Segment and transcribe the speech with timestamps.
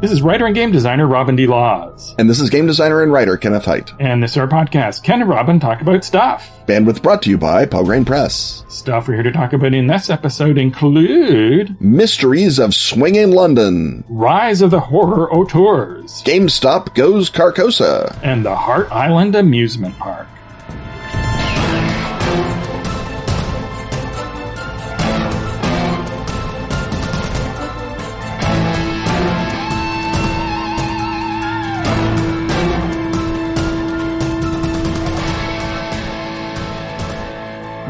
[0.00, 1.46] This is writer and game designer Robin D.
[1.46, 2.14] Laws.
[2.18, 3.92] And this is game designer and writer Kenneth Hite.
[4.00, 6.50] And this is our podcast, Ken and Robin Talk About Stuff.
[6.66, 8.64] Bandwidth brought to you by Pelgrane Press.
[8.70, 14.62] Stuff we're here to talk about in this episode include Mysteries of Swinging London, Rise
[14.62, 20.28] of the Horror Auteurs, GameStop Goes Carcosa, and the Heart Island Amusement Park.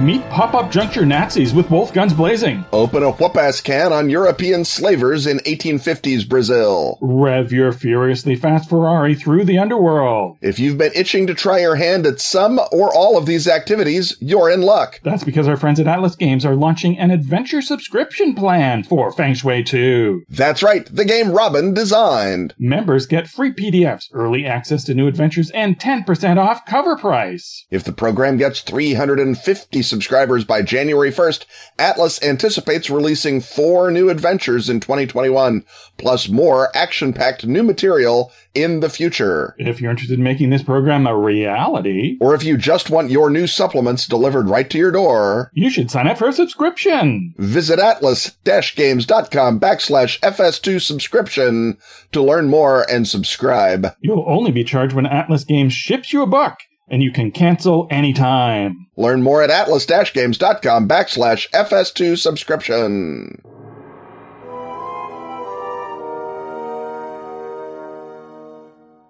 [0.00, 2.64] Meet pop-up juncture Nazis with both guns blazing.
[2.72, 6.96] Open a whoop-ass can on European slavers in 1850s Brazil.
[7.02, 10.38] Rev your furiously fast Ferrari through the underworld.
[10.40, 14.16] If you've been itching to try your hand at some or all of these activities,
[14.20, 15.00] you're in luck.
[15.04, 19.34] That's because our friends at Atlas Games are launching an adventure subscription plan for Feng
[19.34, 20.24] Shui 2.
[20.30, 22.54] That's right, the game Robin designed.
[22.58, 27.66] Members get free PDFs, early access to new adventures, and 10% off cover price.
[27.70, 31.44] If the program gets 350 subscribers by January 1st,
[31.78, 35.64] Atlas anticipates releasing four new adventures in 2021,
[35.98, 39.54] plus more action-packed new material in the future.
[39.58, 43.28] If you're interested in making this program a reality, or if you just want your
[43.28, 47.34] new supplements delivered right to your door, you should sign up for a subscription.
[47.36, 51.76] Visit atlas-games.com backslash FS2 subscription
[52.12, 53.88] to learn more and subscribe.
[54.00, 56.54] You'll only be charged when Atlas Games ships you a book
[56.90, 58.86] and you can cancel anytime.
[58.96, 63.40] Learn more at atlas-games.com backslash FS2 subscription.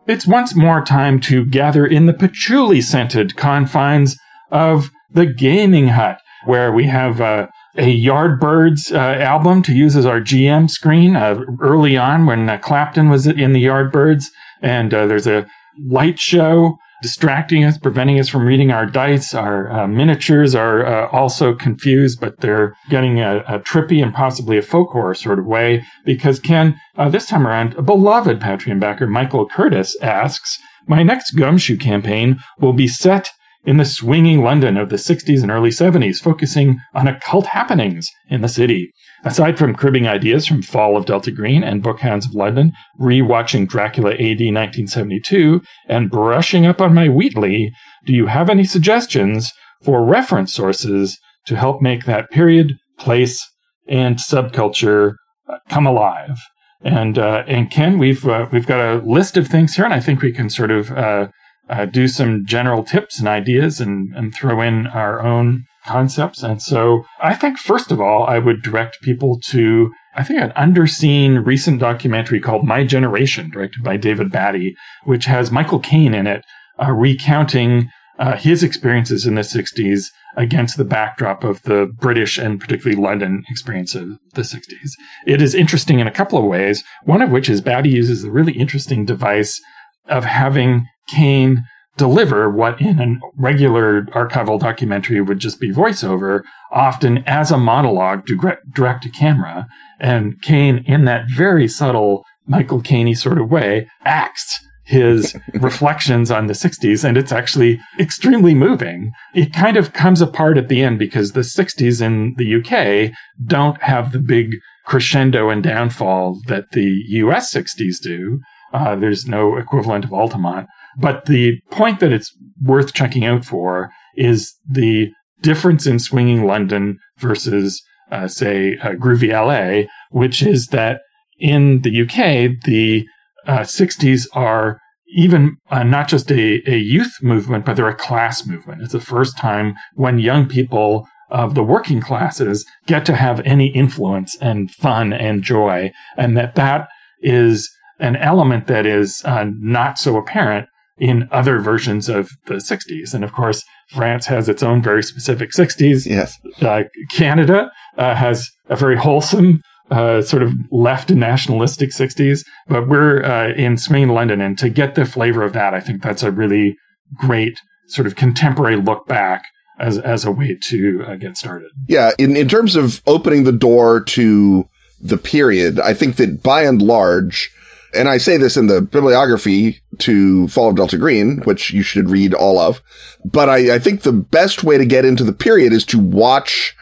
[0.06, 4.18] It's once more time to gather in the patchouli scented confines
[4.50, 10.06] of the gaming hut, where we have uh, a Yardbirds uh, album to use as
[10.06, 14.24] our GM screen uh, early on when uh, Clapton was in the Yardbirds.
[14.60, 15.46] And uh, there's a
[15.78, 19.34] light show distracting us, preventing us from reading our dice.
[19.34, 24.58] Our uh, miniatures are uh, also confused, but they're getting a, a, trippy and possibly
[24.58, 28.80] a folk horror sort of way because Ken, uh, this time around, a beloved Patreon
[28.80, 33.30] backer, Michael Curtis, asks, my next gumshoe campaign will be set
[33.70, 38.40] in the swinging London of the 60s and early 70s, focusing on occult happenings in
[38.40, 38.90] the city.
[39.24, 44.10] Aside from cribbing ideas from Fall of Delta Green and Bookhounds of London, rewatching Dracula
[44.14, 47.70] AD 1972, and brushing up on my Wheatley,
[48.04, 49.52] do you have any suggestions
[49.84, 51.16] for reference sources
[51.46, 53.48] to help make that period, place,
[53.86, 55.14] and subculture
[55.48, 56.40] uh, come alive?
[56.82, 60.00] And uh, and Ken, we've uh, we've got a list of things here, and I
[60.00, 61.28] think we can sort of uh,
[61.70, 66.42] uh, do some general tips and ideas, and and throw in our own concepts.
[66.42, 70.50] And so I think, first of all, I would direct people to, I think, an
[70.50, 76.26] underseen recent documentary called My Generation, directed by David Batty, which has Michael Caine in
[76.26, 76.44] it,
[76.78, 80.06] uh, recounting uh, his experiences in the 60s
[80.36, 84.90] against the backdrop of the British and particularly London experience of the 60s.
[85.26, 88.30] It is interesting in a couple of ways, one of which is Batty uses a
[88.30, 89.60] really interesting device
[90.06, 91.64] of having Caine
[91.96, 98.26] deliver what in a regular archival documentary would just be voiceover, often as a monologue
[98.72, 99.66] direct to camera.
[99.98, 106.46] And Caine, in that very subtle Michael Caine sort of way, acts his reflections on
[106.46, 109.12] the 60s, and it's actually extremely moving.
[109.34, 113.12] It kind of comes apart at the end because the 60s in the UK
[113.46, 114.56] don't have the big
[114.86, 118.40] crescendo and downfall that the US 60s do.
[118.72, 120.66] Uh, there's no equivalent of Altamont.
[120.98, 125.10] But the point that it's worth checking out for is the
[125.42, 131.00] difference in swinging London versus, uh, say, uh, groovy LA, which is that
[131.38, 133.06] in the UK, the
[133.46, 134.78] uh, 60s are
[135.12, 138.82] even uh, not just a, a youth movement, but they're a class movement.
[138.82, 143.68] It's the first time when young people of the working classes get to have any
[143.68, 146.88] influence and fun and joy, and that that
[147.22, 150.68] is an element that is uh, not so apparent
[151.00, 153.14] in other versions of the 60s.
[153.14, 156.06] And of course, France has its own very specific 60s.
[156.06, 156.38] Yes.
[156.60, 163.24] Uh, Canada uh, has a very wholesome, uh, sort of left nationalistic 60s, but we're
[163.24, 164.42] uh, in Swinging London.
[164.42, 166.76] And to get the flavor of that, I think that's a really
[167.16, 167.58] great
[167.88, 169.44] sort of contemporary look back
[169.80, 171.70] as, as a way to uh, get started.
[171.88, 172.10] Yeah.
[172.18, 174.68] In, in terms of opening the door to
[175.00, 177.50] the period, I think that by and large,
[177.94, 182.10] and I say this in the bibliography to Fall of Delta Green, which you should
[182.10, 182.82] read all of.
[183.24, 186.76] But I, I think the best way to get into the period is to watch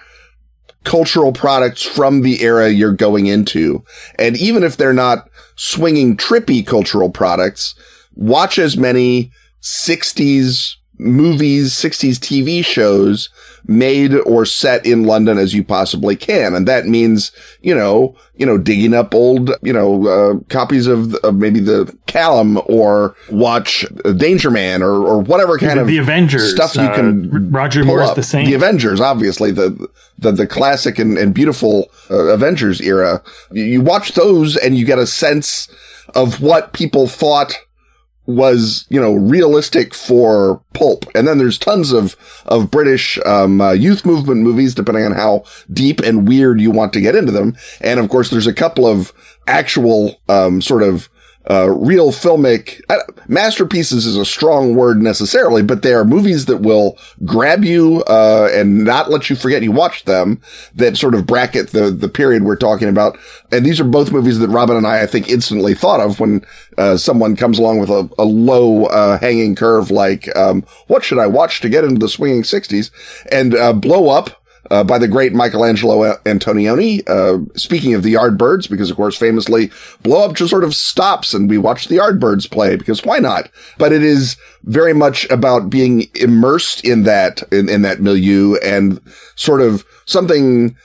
[0.85, 3.85] cultural products from the era you're going into.
[4.19, 7.75] And even if they're not swinging trippy cultural products,
[8.15, 9.33] watch as many
[9.63, 13.31] 60s movies, 60s TV shows
[13.67, 16.55] made or set in London as you possibly can.
[16.55, 21.15] And that means, you know, you know, digging up old, you know, uh, copies of,
[21.17, 23.85] of maybe the Callan or watch
[24.17, 27.85] Danger Man or, or whatever kind the, of the Avengers stuff you can uh, Roger
[27.85, 28.17] Moore's up.
[28.17, 28.47] the same.
[28.47, 33.23] The Avengers, obviously the, the, the classic and, and beautiful uh, Avengers era.
[33.53, 35.69] You, you watch those and you get a sense
[36.15, 37.53] of what people thought
[38.29, 41.07] was, you know, realistic for pulp.
[41.15, 42.15] And then there's tons of,
[42.45, 46.93] of British, um, uh, youth movement movies, depending on how deep and weird you want
[46.93, 47.57] to get into them.
[47.81, 49.15] And of course, there's a couple of
[49.47, 51.09] actual, um, sort of,
[51.51, 56.59] uh, real filmic uh, masterpieces is a strong word necessarily, but they are movies that
[56.59, 60.43] will grab you, uh, and not let you forget you watched them
[60.75, 63.17] that sort of bracket the, the period we're talking about.
[63.51, 66.45] And these are both movies that Robin and I, I think instantly thought of when,
[66.77, 71.19] uh, someone comes along with a, a low, uh, hanging curve like, um, what should
[71.19, 72.91] I watch to get into the swinging sixties
[73.33, 74.39] and, uh, blow up
[74.71, 77.09] uh, by the great Michelangelo Antonioni.
[77.09, 79.71] Uh, speaking of the Yardbirds, because of course famously
[80.03, 83.51] Blow Up just sort of stops and we watch the Yardbirds play because why not?
[83.79, 89.01] But it is very much about being immersed in that, in, in that milieu and
[89.37, 90.77] sort of something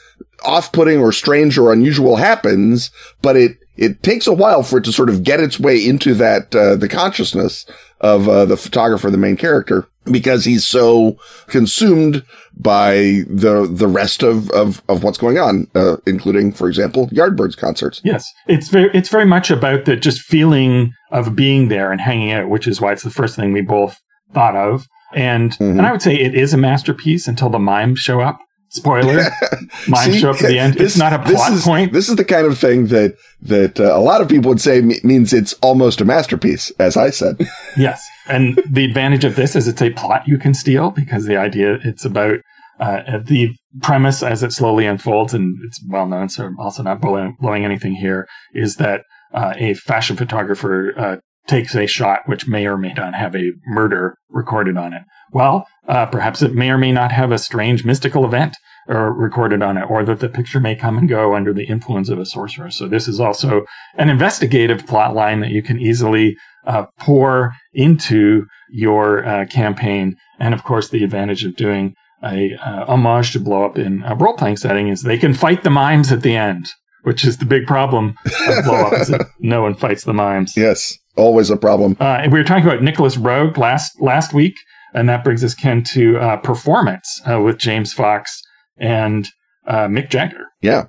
[0.45, 2.92] off-putting or strange or unusual happens,
[3.22, 6.13] but it, it takes a while for it to sort of get its way into
[6.16, 7.66] that, uh, the consciousness
[8.01, 11.18] of, uh, the photographer, the main character, because he's so
[11.48, 12.24] consumed
[12.56, 17.57] by the the rest of of, of what's going on, uh, including, for example, Yardbirds
[17.57, 18.01] concerts.
[18.04, 22.31] Yes, it's very it's very much about the just feeling of being there and hanging
[22.31, 24.00] out, which is why it's the first thing we both
[24.34, 24.88] thought of.
[25.16, 25.72] And Mhm.
[25.80, 28.40] and I would say it is a masterpiece until the mimes show up.
[28.73, 29.23] Spoiler:
[29.87, 30.73] mimes See, show up at the end.
[30.73, 31.93] this- it's not a this plot is- point.
[31.93, 34.81] This is the kind of thing that that uh, a lot of people would say
[34.81, 37.37] me- means it's almost a masterpiece, as I said.
[37.77, 38.03] Yes.
[38.27, 41.79] And the advantage of this is it's a plot you can steal because the idea
[41.83, 42.37] it's about
[42.79, 43.49] uh, the
[43.81, 47.65] premise as it slowly unfolds, and it's well known, so I'm also not blowing, blowing
[47.65, 49.01] anything here, is that
[49.33, 51.15] uh, a fashion photographer uh,
[51.48, 55.04] takes a shot which may or may not have a murder recorded on it.
[55.31, 58.56] Well, uh, perhaps it may or may not have a strange mystical event
[58.90, 62.10] uh, recorded on it, or that the picture may come and go under the influence
[62.10, 62.69] of a sorcerer.
[62.69, 63.66] So this is also
[63.98, 66.36] an investigative plot line that you can easily
[66.66, 70.16] uh, pour into your uh, campaign.
[70.40, 74.16] And of course, the advantage of doing a uh, homage to blow up in a
[74.16, 76.68] role playing setting is they can fight the mimes at the end,
[77.04, 80.56] which is the big problem of blow up is that no one fights the mimes.
[80.56, 81.98] yes, always a problem.
[82.00, 84.56] Uh, and we were talking about Nicolas Roeg last last week,
[84.94, 88.42] and that brings us Ken to uh, performance uh, with James Fox
[88.77, 89.27] and
[89.68, 90.48] uh, Mick Jagger.
[90.62, 90.86] Yeah.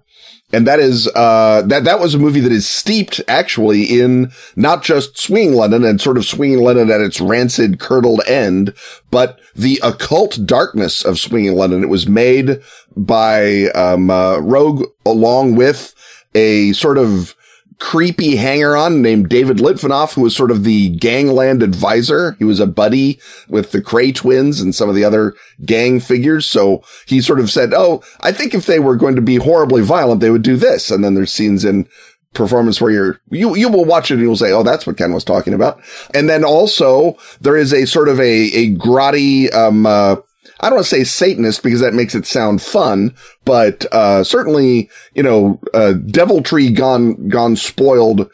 [0.53, 4.85] And that is, uh, that, that was a movie that is steeped actually in not
[4.85, 8.73] just swinging London and sort of swinging London at its rancid, curdled end,
[9.11, 11.83] but the occult darkness of swinging London.
[11.83, 12.61] It was made
[12.97, 15.93] by, um, uh, Rogue along with
[16.37, 17.35] a sort of
[17.85, 22.33] creepy hanger on named David Litvinoff, who was sort of the gangland advisor.
[22.39, 25.35] He was a buddy with the Kray twins and some of the other
[25.67, 26.47] gang figures.
[26.47, 29.83] So he sort of said, Oh, I think if they were going to be horribly
[29.83, 30.91] violent, they would do this.
[30.91, 31.87] And then there's scenes in
[32.33, 35.13] performance where you're, you, you will watch it and you'll say, Oh, that's what Ken
[35.13, 35.79] was talking about.
[36.15, 38.25] And then also there is a sort of a,
[38.55, 40.17] a grotty, um, uh,
[40.61, 44.89] I don't want to say Satanist because that makes it sound fun, but, uh, certainly,
[45.15, 48.31] you know, uh, deviltry gone, gone spoiled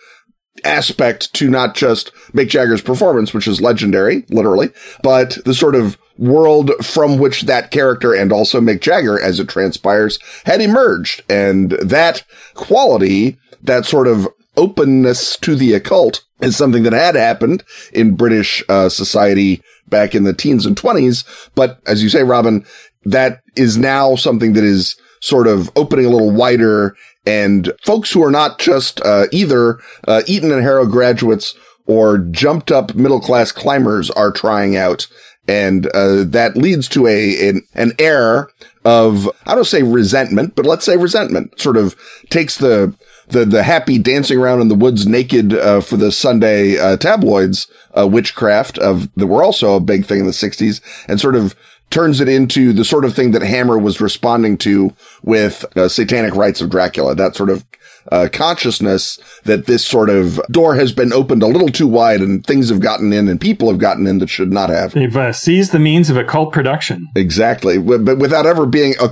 [0.65, 4.71] aspect to not just Mick Jagger's performance, which is legendary, literally,
[5.03, 9.49] but the sort of world from which that character and also Mick Jagger, as it
[9.49, 11.23] transpires, had emerged.
[11.29, 12.25] And that
[12.55, 18.63] quality, that sort of openness to the occult is something that had happened in British
[18.69, 21.25] uh, society back in the teens and twenties.
[21.55, 22.65] But as you say, Robin,
[23.05, 28.25] that is now something that is sort of opening a little wider and folks who
[28.25, 29.79] are not just, uh, either,
[30.09, 31.55] uh, Eton and Harrow graduates
[31.87, 35.07] or jumped up middle class climbers are trying out.
[35.47, 38.49] And, uh, that leads to a, an, an air
[38.85, 41.95] of, I don't say resentment, but let's say resentment sort of
[42.31, 42.95] takes the,
[43.31, 47.67] the, the happy dancing around in the woods naked, uh, for the Sunday, uh, tabloids,
[47.97, 51.55] uh, witchcraft of that were also a big thing in the sixties and sort of
[51.91, 54.95] turns it into the sort of thing that Hammer was responding to
[55.25, 57.65] with uh, Satanic Rites of Dracula, that sort of
[58.13, 62.47] uh, consciousness that this sort of door has been opened a little too wide and
[62.47, 64.93] things have gotten in and people have gotten in that should not have.
[64.93, 67.09] They've uh, seized the means of occult production.
[67.17, 67.79] Exactly.
[67.79, 69.11] But without ever being a,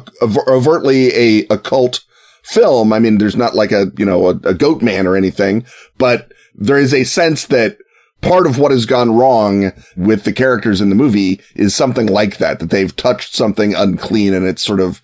[0.49, 2.05] overtly a occult
[2.49, 2.93] film.
[2.93, 5.65] I mean, there's not like a, you know, a, a goat man or anything,
[5.99, 7.79] but there is a sense that
[8.21, 12.39] part of what has gone wrong with the characters in the movie is something like
[12.39, 15.03] that, that they've touched something unclean and it's sort of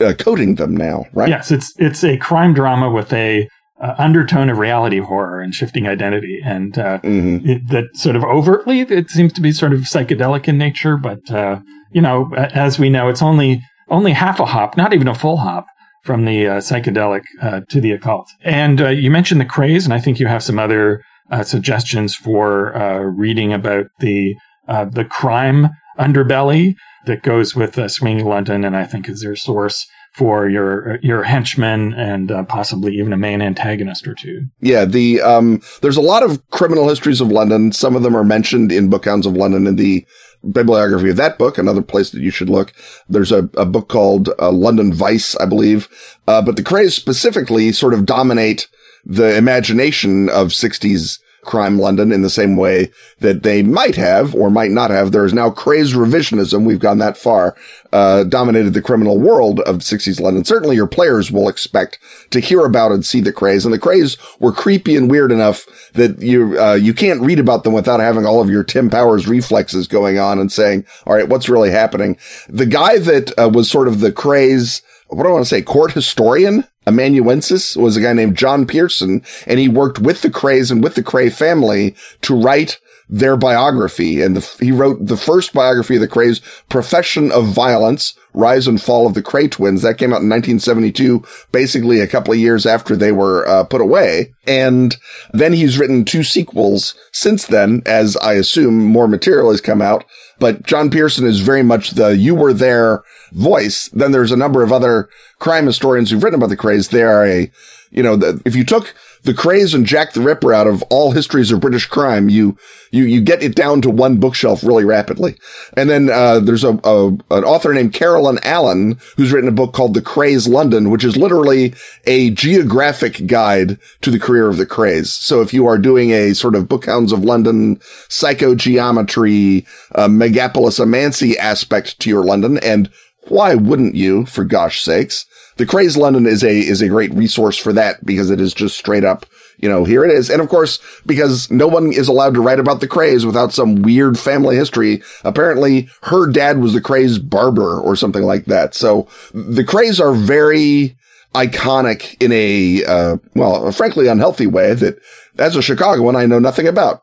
[0.00, 1.28] uh, coating them now, right?
[1.28, 3.48] Yes, it's it's a crime drama with a
[3.80, 7.46] uh, undertone of reality horror and shifting identity, and uh, mm-hmm.
[7.46, 10.96] it, that sort of overtly it seems to be sort of psychedelic in nature.
[10.96, 11.60] But uh,
[11.92, 15.36] you know, as we know, it's only only half a hop, not even a full
[15.36, 15.66] hop
[16.04, 18.28] from the uh, psychedelic uh, to the occult.
[18.42, 21.02] And you mentioned the Krays, and I think you have some other
[21.42, 24.34] suggestions for reading about the
[24.66, 26.74] the crime underbelly
[27.06, 31.24] that goes with uh, Swinging London, and I think is their source for your your
[31.24, 34.46] henchmen and uh, possibly even a main antagonist or two.
[34.60, 37.72] Yeah, the um, there's a lot of criminal histories of London.
[37.72, 40.06] Some of them are mentioned in Bookhounds of London in the
[40.52, 41.58] bibliography of that book.
[41.58, 42.72] Another place that you should look.
[43.08, 45.88] There's a, a book called uh, London Vice, I believe.
[46.26, 48.68] Uh, but the Krays specifically sort of dominate
[49.04, 54.50] the imagination of 60s crime London in the same way that they might have or
[54.50, 55.12] might not have.
[55.12, 56.64] There is now crazed revisionism.
[56.64, 57.56] We've gone that far,
[57.92, 60.44] uh, dominated the criminal world of 60s London.
[60.44, 61.98] Certainly your players will expect
[62.30, 63.64] to hear about and see the Krays.
[63.64, 67.64] And the Krays were creepy and weird enough that you, uh, you can't read about
[67.64, 71.28] them without having all of your Tim Powers reflexes going on and saying, all right,
[71.28, 72.16] what's really happening?
[72.48, 74.82] The guy that uh, was sort of the Krays,
[75.14, 79.22] what do I want to say, court historian amanuensis was a guy named John Pearson,
[79.46, 82.78] and he worked with the Krays and with the Kray family to write
[83.08, 84.22] their biography.
[84.22, 88.80] And the, he wrote the first biography of the Krays, Profession of Violence, Rise and
[88.80, 89.82] Fall of the Kray Twins.
[89.82, 93.80] That came out in 1972, basically a couple of years after they were uh, put
[93.80, 94.34] away.
[94.46, 94.96] And
[95.32, 100.04] then he's written two sequels since then, as I assume more material has come out.
[100.38, 103.88] But John Pearson is very much the you were there voice.
[103.92, 106.90] Then there's a number of other crime historians who've written about the Krays.
[106.90, 107.50] They are a,
[107.90, 111.12] you know, the, if you took the Krays and Jack the Ripper out of all
[111.12, 112.56] histories of British crime, you,
[112.90, 115.36] you, you get it down to one bookshelf really rapidly.
[115.76, 119.72] And then, uh, there's a, a, an author named Carolyn Allen who's written a book
[119.72, 124.66] called The Krays London, which is literally a geographic guide to the career of the
[124.66, 125.06] Krays.
[125.06, 127.76] So if you are doing a sort of Bookhounds of London
[128.08, 132.90] psychogeometry, uh, Megapolisomancy aspect to your London and
[133.28, 135.26] why wouldn't you, for gosh sakes?
[135.56, 138.76] The Krays London is a, is a great resource for that because it is just
[138.76, 139.24] straight up,
[139.58, 140.28] you know, here it is.
[140.28, 143.82] And of course, because no one is allowed to write about the Krays without some
[143.82, 148.74] weird family history, apparently her dad was the Krays barber or something like that.
[148.74, 150.96] So the Krays are very
[151.34, 154.98] iconic in a, uh, well, frankly unhealthy way that
[155.38, 157.02] as a Chicagoan, I know nothing about.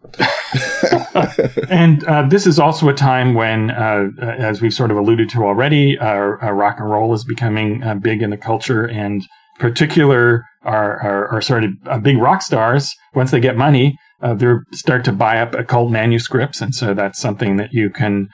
[1.70, 5.44] and uh, this is also a time when, uh, as we've sort of alluded to
[5.44, 9.24] already, uh, uh rock and roll is becoming uh, big in the culture, and
[9.60, 12.96] particular are, are, are sort of uh, big rock stars.
[13.14, 17.58] Once they get money, they start to buy up occult manuscripts, and so that's something
[17.58, 18.30] that you can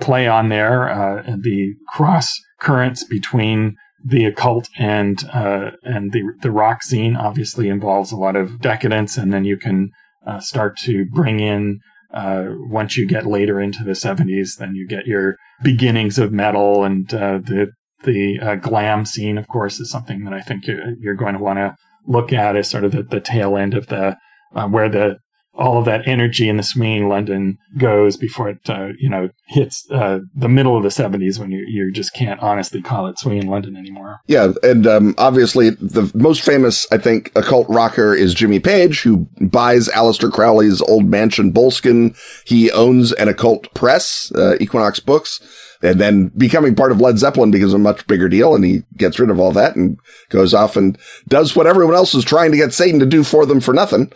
[0.00, 1.22] play on there.
[1.42, 8.12] the cross currents between the occult and uh, and the the rock scene obviously involves
[8.12, 9.90] a lot of decadence, and then you can
[10.26, 11.80] uh, start to bring in
[12.12, 16.84] uh, once you get later into the 70s, then you get your beginnings of metal
[16.84, 17.72] and uh, the
[18.04, 19.36] the uh, glam scene.
[19.36, 21.74] Of course, is something that I think you're, you're going to want to
[22.06, 24.16] look at as sort of the, the tail end of the
[24.54, 25.16] uh, where the
[25.56, 29.88] all of that energy in the swinging London goes before it, uh, you know, hits
[29.90, 33.48] uh, the middle of the 70s when you, you just can't honestly call it swinging
[33.48, 34.20] London anymore.
[34.26, 34.52] Yeah.
[34.62, 39.88] And um, obviously, the most famous, I think, occult rocker is Jimmy Page, who buys
[39.88, 42.16] Aleister Crowley's old mansion, Boleskine.
[42.46, 45.40] He owns an occult press, uh, Equinox Books
[45.82, 48.54] and then becoming part of Led Zeppelin becomes a much bigger deal.
[48.54, 52.14] And he gets rid of all that and goes off and does what everyone else
[52.14, 54.12] is trying to get Satan to do for them for nothing.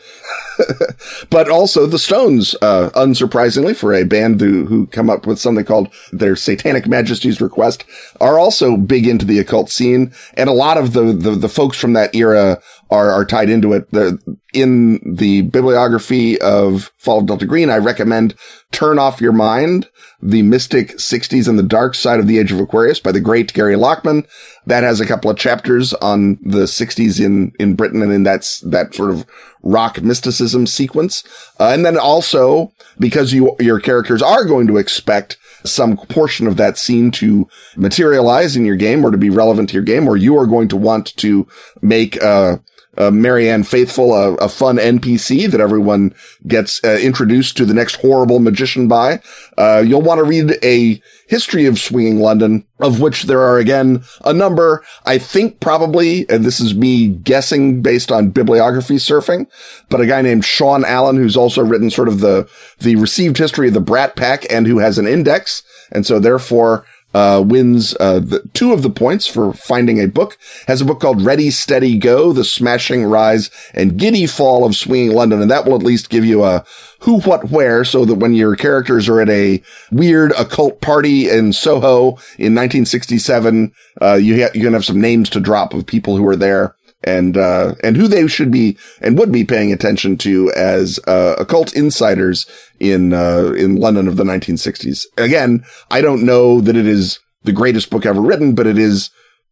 [1.30, 5.64] but also the Stones, uh, unsurprisingly for a band who, who come up with something
[5.64, 7.84] called their Satanic Majesty's Request
[8.20, 10.12] are also big into the occult scene.
[10.34, 13.72] And a lot of the, the, the folks from that era are, are tied into
[13.72, 13.90] it.
[13.90, 14.18] The,
[14.54, 18.34] in the bibliography of Fall of Delta Green, I recommend
[18.72, 19.88] Turn Off Your Mind,
[20.22, 23.52] The Mystic 60s and the Dark Side of the Age of Aquarius by the great
[23.52, 24.26] Gary Lachman.
[24.66, 28.60] That has a couple of chapters on the 60s in, in Britain and in that's,
[28.60, 29.26] that sort of
[29.62, 31.24] rock mysticism sequence.
[31.60, 36.56] Uh, and then also because you, your characters are going to expect some portion of
[36.56, 40.16] that scene to materialize in your game or to be relevant to your game, or
[40.16, 41.46] you are going to want to
[41.82, 42.56] make, uh,
[42.98, 46.12] uh, Marianne Faithfull, a, a, fun NPC that everyone
[46.46, 49.22] gets uh, introduced to the next horrible magician by.
[49.56, 54.02] Uh, you'll want to read a history of swinging London, of which there are again
[54.24, 54.84] a number.
[55.06, 59.46] I think probably, and this is me guessing based on bibliography surfing,
[59.88, 62.50] but a guy named Sean Allen, who's also written sort of the,
[62.80, 65.62] the received history of the Brat Pack and who has an index.
[65.92, 66.84] And so therefore,
[67.14, 70.38] uh, wins uh, the, two of the points for finding a book.
[70.66, 75.12] Has a book called Ready, Steady, Go: The Smashing Rise and Giddy Fall of Swinging
[75.12, 76.64] London, and that will at least give you a
[77.00, 79.62] who, what, where, so that when your characters are at a
[79.92, 83.72] weird occult party in Soho in 1967,
[84.02, 86.74] uh, you ha- you can have some names to drop of people who are there
[87.04, 91.36] and uh, and who they should be and would be paying attention to as uh,
[91.38, 92.46] occult insiders
[92.80, 95.06] in uh, in London of the 1960s.
[95.16, 99.10] Again, I don't know that it is the greatest book ever written, but it is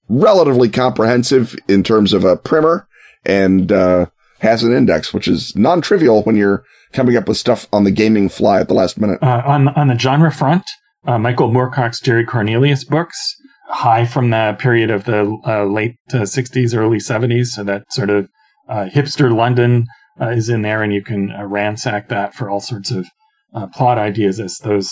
[0.09, 2.87] relatively comprehensive in terms of a primer
[3.25, 4.07] and uh,
[4.41, 8.29] has an index, which is non-trivial when you're coming up with stuff on the gaming
[8.29, 9.23] fly at the last minute.
[9.23, 10.65] Uh, on on the genre front,
[11.07, 13.37] uh, Michael Moorcock's Jerry Cornelius books
[13.69, 17.47] high from the period of the uh, late uh, 60s, early 70s.
[17.47, 18.29] So that sort of
[18.69, 19.87] uh, hipster London
[20.21, 23.07] uh, is in there, and you can uh, ransack that for all sorts of
[23.55, 24.91] uh, plot ideas as those.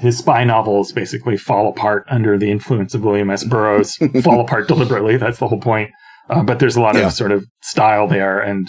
[0.00, 3.44] his spy novels basically fall apart under the influence of William S.
[3.44, 5.16] Burroughs, fall apart deliberately.
[5.16, 5.90] That's the whole point.
[6.28, 7.06] but there's a lot yeah.
[7.06, 8.40] of sort of style there.
[8.40, 8.68] And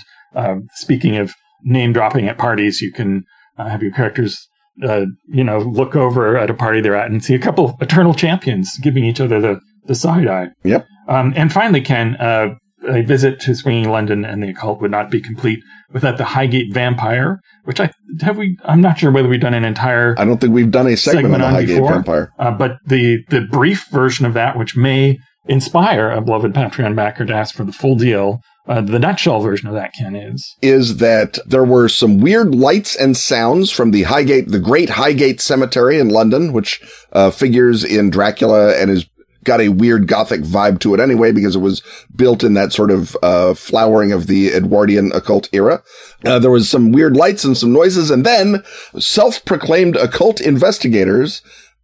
[0.73, 3.23] speaking of name dropping at parties, you can
[3.57, 4.47] have your characters
[4.83, 8.13] uh, you know, look over at a party they're at and see a couple eternal
[8.13, 10.49] champions giving each other the, the side eye.
[10.63, 10.85] Yep.
[11.07, 12.55] Um, and finally, Ken, uh,
[12.87, 15.59] a visit to Swinging London and the occult would not be complete
[15.91, 17.89] without the Highgate Vampire, which I
[18.21, 18.57] have we.
[18.63, 20.15] I'm not sure whether we've done an entire.
[20.19, 22.31] I don't think we've done a segment, segment on the Highgate before, Vampire.
[22.37, 25.17] Uh, but the the brief version of that, which may
[25.47, 29.67] inspire a beloved Patreon backer to ask for the full deal, uh, the nutshell version
[29.67, 34.03] of that, Ken, is is that there were some weird lights and sounds from the
[34.03, 36.81] Highgate, the Great Highgate Cemetery in London, which
[37.13, 39.05] uh, figures in Dracula and is
[39.43, 41.83] got a weird gothic vibe to it anyway because it was
[42.15, 45.83] built in that sort of uh, flowering of the Edwardian occult era.
[46.25, 48.63] Uh, there was some weird lights and some noises, and then
[48.97, 51.43] self-proclaimed occult investigators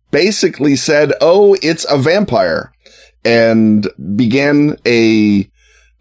[0.10, 2.74] basically said, "Oh, it's a vampire,"
[3.24, 5.51] and began a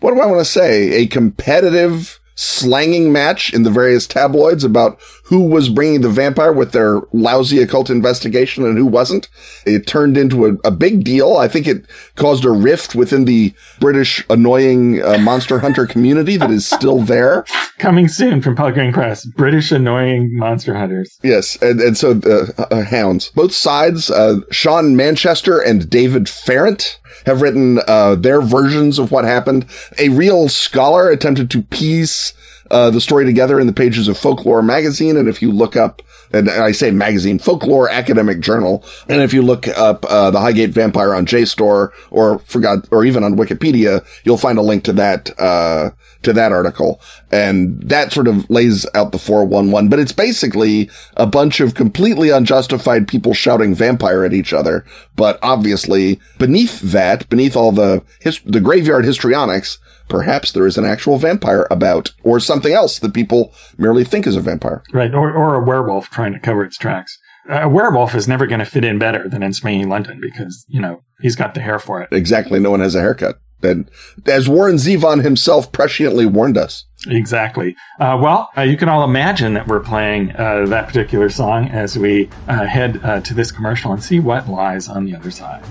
[0.00, 0.92] what do I want to say?
[0.92, 6.72] A competitive slanging match in the various tabloids about who was bringing the vampire with
[6.72, 9.29] their lousy occult investigation and who wasn't.
[9.66, 11.37] It turned into a, a big deal.
[11.37, 11.85] I think it
[12.16, 17.44] caused a rift within the British annoying uh, monster hunter community that is still there.
[17.79, 21.18] Coming soon from Pelgrane Press, British annoying monster hunters.
[21.22, 23.31] Yes, and, and so uh, uh, hounds.
[23.35, 29.24] Both sides, uh, Sean Manchester and David Farrant have written uh, their versions of what
[29.24, 29.66] happened.
[29.98, 32.29] A real scholar attempted to piece
[32.70, 35.16] uh, the story together in the pages of Folklore magazine.
[35.16, 36.02] And if you look up,
[36.33, 40.70] and I say magazine, Folklore Academic Journal, and if you look up uh, the Highgate
[40.70, 45.30] Vampire on JSTOR or forgot, or even on Wikipedia, you'll find a link to that
[45.40, 45.90] uh,
[46.22, 47.00] to that article.
[47.33, 52.30] And that sort of lays out the 411, but it's basically a bunch of completely
[52.30, 54.85] unjustified people shouting vampire at each other.
[55.16, 58.02] But obviously beneath that, beneath all the,
[58.44, 59.78] the graveyard histrionics,
[60.11, 64.37] perhaps there is an actual vampire about or something else that people merely think is
[64.37, 64.83] a vampire.
[64.92, 65.14] Right.
[65.14, 67.16] Or, or a werewolf trying to cover its tracks.
[67.49, 70.81] A werewolf is never going to fit in better than in Swinging London because, you
[70.81, 72.12] know, he's got the hair for it.
[72.12, 72.61] Exactly.
[72.61, 73.40] No one has a haircut.
[73.62, 73.90] And
[74.27, 76.87] as Warren Zevon himself presciently warned us.
[77.07, 77.77] Exactly.
[77.99, 81.99] Uh, well, uh, you can all imagine that we're playing uh, that particular song as
[81.99, 85.62] we uh, head uh, to this commercial and see what lies on the other side.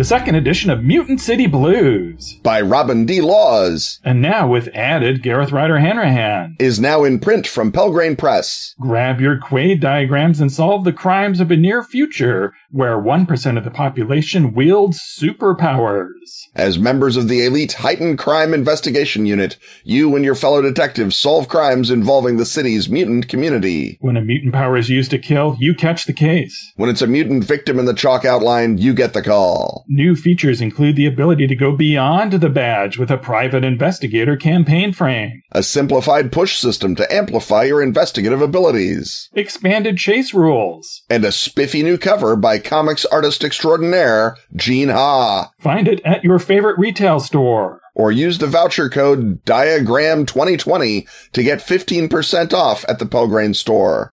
[0.00, 3.20] The second edition of Mutant City Blues by Robin D.
[3.20, 4.00] Laws.
[4.02, 6.56] And now with added Gareth Ryder Hanrahan.
[6.58, 8.74] Is now in print from Pelgrane Press.
[8.80, 13.64] Grab your Quade diagrams and solve the crimes of a near future where 1% of
[13.64, 16.46] the population wields superpowers.
[16.54, 21.48] As members of the elite heightened crime investigation unit, you and your fellow detectives solve
[21.48, 23.98] crimes involving the city's mutant community.
[24.00, 26.72] When a mutant power is used to kill, you catch the case.
[26.76, 29.84] When it's a mutant victim in the chalk outline, you get the call.
[29.92, 34.92] New features include the ability to go beyond the badge with a private investigator campaign
[34.92, 41.32] frame, a simplified push system to amplify your investigative abilities, expanded chase rules, and a
[41.32, 45.50] spiffy new cover by comics artist extraordinaire Gene Ha.
[45.58, 51.58] Find it at your favorite retail store or use the voucher code diagram2020 to get
[51.58, 54.12] 15% off at the Pelgrane store.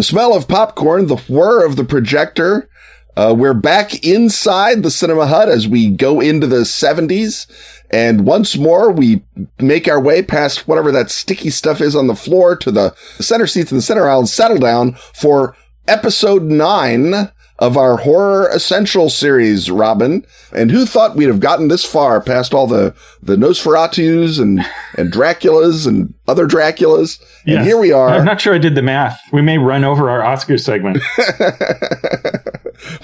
[0.00, 2.70] The smell of popcorn, the whir of the projector.
[3.18, 7.46] Uh, we're back inside the cinema hut as we go into the 70s.
[7.90, 9.22] And once more, we
[9.58, 13.46] make our way past whatever that sticky stuff is on the floor to the center
[13.46, 15.54] seats in the center aisle and settle down for
[15.86, 17.30] episode nine
[17.60, 20.26] of our horror essential series, Robin.
[20.52, 25.12] And who thought we'd have gotten this far past all the, the Nosferatus and, and
[25.12, 27.22] Draculas and other Draculas?
[27.46, 28.08] And here we are.
[28.08, 29.20] I'm not sure I did the math.
[29.32, 30.98] We may run over our Oscar segment.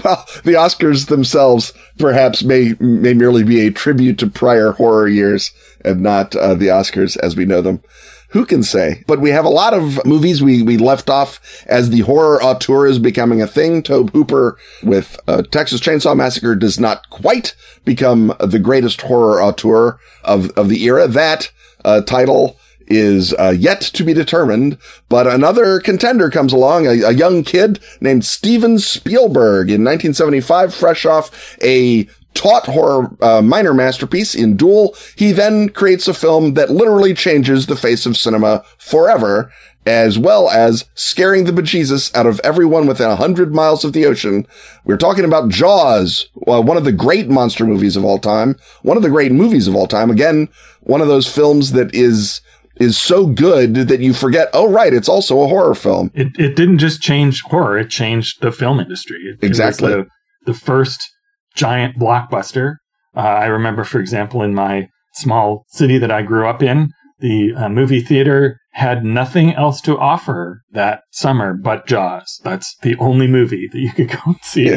[0.04, 5.52] well, the Oscars themselves perhaps may may merely be a tribute to prior horror years
[5.84, 7.82] and not uh, the Oscars as we know them.
[8.30, 9.04] Who can say?
[9.06, 12.86] But we have a lot of movies we, we left off as the horror auteur
[12.86, 13.82] is becoming a thing.
[13.82, 19.98] Tobe Hooper with uh, Texas Chainsaw Massacre does not quite become the greatest horror auteur
[20.24, 21.06] of, of the era.
[21.06, 21.50] That
[21.84, 22.58] uh, title
[22.88, 27.80] is uh, yet to be determined, but another contender comes along, a, a young kid
[28.00, 34.94] named Steven Spielberg in 1975, fresh off a taut horror uh, minor masterpiece in Duel.
[35.16, 39.50] He then creates a film that literally changes the face of cinema forever,
[39.86, 44.04] as well as scaring the bejesus out of everyone within a hundred miles of the
[44.04, 44.46] ocean.
[44.84, 48.96] We're talking about Jaws, uh, one of the great monster movies of all time, one
[48.96, 50.10] of the great movies of all time.
[50.10, 50.48] Again,
[50.80, 52.40] one of those films that is
[52.78, 56.10] is so good that you forget, oh, right, it's also a horror film.
[56.14, 59.16] It, it didn't just change horror, it changed the film industry.
[59.16, 59.92] It, it Exactly.
[59.92, 60.06] the,
[60.44, 61.10] the first
[61.56, 62.76] giant blockbuster.
[63.16, 67.52] Uh, I remember, for example, in my small city that I grew up in, the
[67.56, 72.40] uh, movie theater had nothing else to offer that summer but Jaws.
[72.44, 74.76] That's the only movie that you could go and see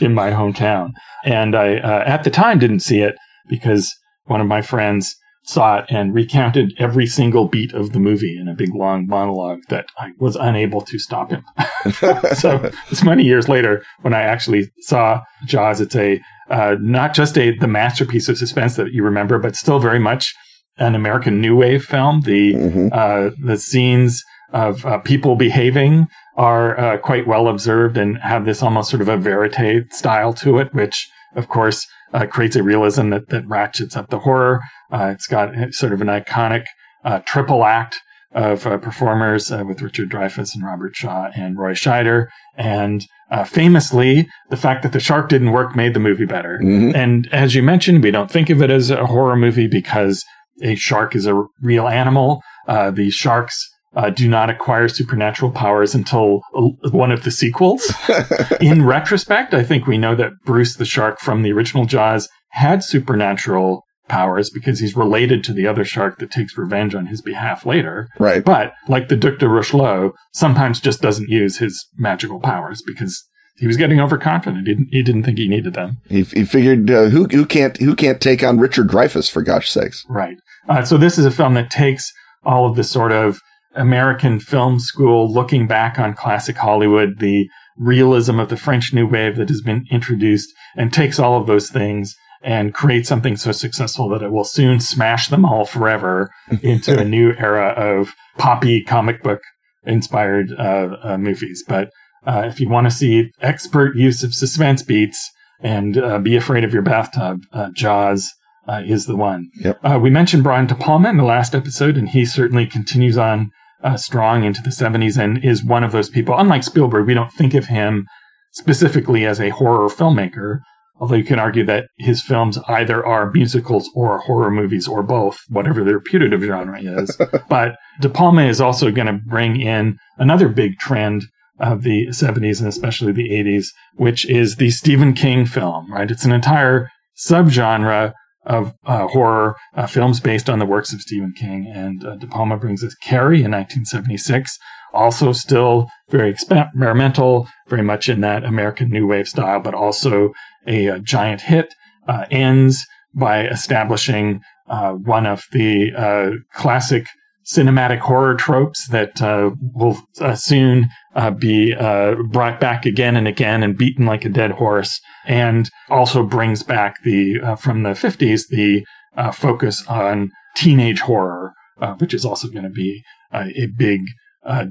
[0.00, 0.92] in my hometown.
[1.24, 3.16] And I, uh, at the time, didn't see it
[3.48, 3.92] because
[4.24, 5.16] one of my friends
[5.50, 9.60] saw it and recounted every single beat of the movie in a big long monologue
[9.68, 11.44] that I was unable to stop him.
[12.34, 15.80] so it's many years later when I actually saw Jaws.
[15.80, 19.78] It's a uh, not just a the masterpiece of suspense that you remember, but still
[19.78, 20.34] very much
[20.78, 22.20] an American New Wave film.
[22.22, 22.88] The Mhm.
[22.92, 28.62] uh, the scenes of uh, people behaving are uh, quite well observed and have this
[28.62, 33.10] almost sort of a verite style to it, which of course uh, creates a realism
[33.10, 34.60] that, that ratchets up the horror.
[34.92, 36.64] Uh, it's got sort of an iconic
[37.04, 38.00] uh, triple act
[38.32, 42.28] of uh, performers uh, with Richard Dreyfuss and Robert Shaw and Roy Scheider.
[42.56, 46.60] And uh, famously, the fact that the shark didn't work made the movie better.
[46.62, 46.94] Mhm.
[46.94, 50.24] And as you mentioned, we don't think of it as a horror movie because
[50.62, 52.42] a shark is a real animal.
[52.68, 57.92] Uh, the sharks uh, do not acquire supernatural powers until uh, one of the sequels.
[58.60, 62.82] In retrospect, I think we know that Bruce the shark from the original Jaws had
[62.82, 67.64] supernatural powers because he's related to the other shark that takes revenge on his behalf
[67.64, 68.08] later.
[68.18, 68.44] Right.
[68.44, 73.24] But like the Duc de Richleau, sometimes just doesn't use his magical powers because
[73.56, 74.66] he was getting overconfident.
[74.66, 75.98] He didn't, he didn't think he needed them.
[76.08, 79.70] He, he figured uh, who who can't who can't take on Richard Dreyfuss for gosh
[79.70, 80.04] sakes.
[80.08, 80.36] Right.
[80.68, 82.12] Uh, so this is a film that takes
[82.44, 83.40] all of the sort of
[83.74, 89.36] American film school looking back on classic Hollywood, the realism of the French New Wave
[89.36, 94.08] that has been introduced, and takes all of those things and creates something so successful
[94.08, 96.30] that it will soon smash them all forever
[96.62, 99.40] into a new era of poppy comic book
[99.84, 101.62] inspired uh, uh, movies.
[101.66, 101.90] But
[102.26, 105.30] uh, if you want to see expert use of suspense beats
[105.60, 108.32] and uh, be afraid of your bathtub, uh, Jaws
[108.68, 109.50] uh, is the one.
[109.60, 109.80] Yep.
[109.82, 113.50] Uh, we mentioned Brian De Palma in the last episode, and he certainly continues on
[113.82, 116.34] uh, strong into the 70s and is one of those people.
[116.36, 118.06] Unlike Spielberg, we don't think of him
[118.52, 120.58] specifically as a horror filmmaker,
[120.98, 125.38] although you can argue that his films either are musicals or horror movies or both,
[125.48, 127.16] whatever their putative genre is.
[127.48, 131.24] but De Palma is also going to bring in another big trend
[131.58, 136.10] of the 70s and especially the 80s, which is the Stephen King film, right?
[136.10, 141.32] It's an entire subgenre of uh, horror uh, films based on the works of Stephen
[141.36, 141.70] King.
[141.72, 144.58] And uh, De Palma brings us Carrie in 1976,
[144.92, 150.32] also still very experimental, very much in that American New Wave style, but also
[150.66, 151.74] a, uh giant hit.
[152.08, 157.06] Uh, ends by establishing uh, one of the classic
[157.52, 163.26] cinematic horror tropes that uh, will uh, soon uh, be uh, brought back again and
[163.26, 167.90] again and beaten like a dead horse, and also brings back the uh, from the
[167.90, 168.84] 50s the
[169.16, 171.52] uh, focus on teenage horror,
[171.98, 174.02] which is also going to be a big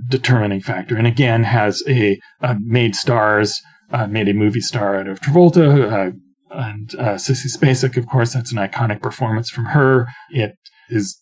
[0.08, 2.18] determining factor, and again has a
[2.60, 3.62] made stars
[4.08, 6.14] made a movie star out of Travolta.
[6.52, 10.08] And Sissy Spacek, of course, that's an iconic performance from her.
[10.32, 10.56] It
[10.90, 11.22] is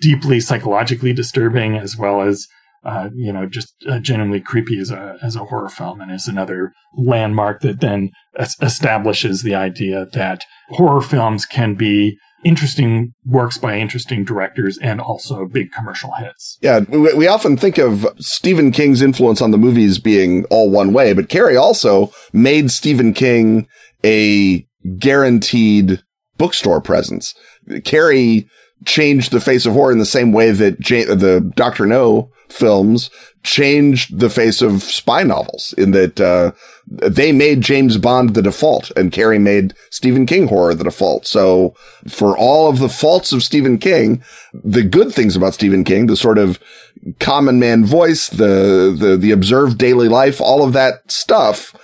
[0.00, 2.46] deeply psychologically disturbing as well as
[2.84, 6.26] uh, you know, just uh, genuinely creepy as a as a horror film, and is
[6.26, 13.56] another landmark that then es- establishes the idea that horror films can be interesting works
[13.56, 16.58] by interesting directors and also big commercial hits.
[16.60, 20.92] Yeah, we, we often think of Stephen King's influence on the movies being all one
[20.92, 23.68] way, but Carrie also made Stephen King
[24.04, 24.66] a
[24.98, 26.02] guaranteed
[26.36, 27.32] bookstore presence.
[27.84, 28.48] Carrie
[28.84, 33.10] changed the face of horror in the same way that J- the Doctor No films
[33.42, 36.52] changed the face of spy novels in that uh,
[36.86, 41.26] they made James Bond the default and Carrie made Stephen King horror the default.
[41.26, 41.74] So
[42.06, 46.16] for all of the faults of Stephen King, the good things about Stephen King, the
[46.16, 46.60] sort of
[47.18, 51.74] common man voice, the the the observed daily life, all of that stuff,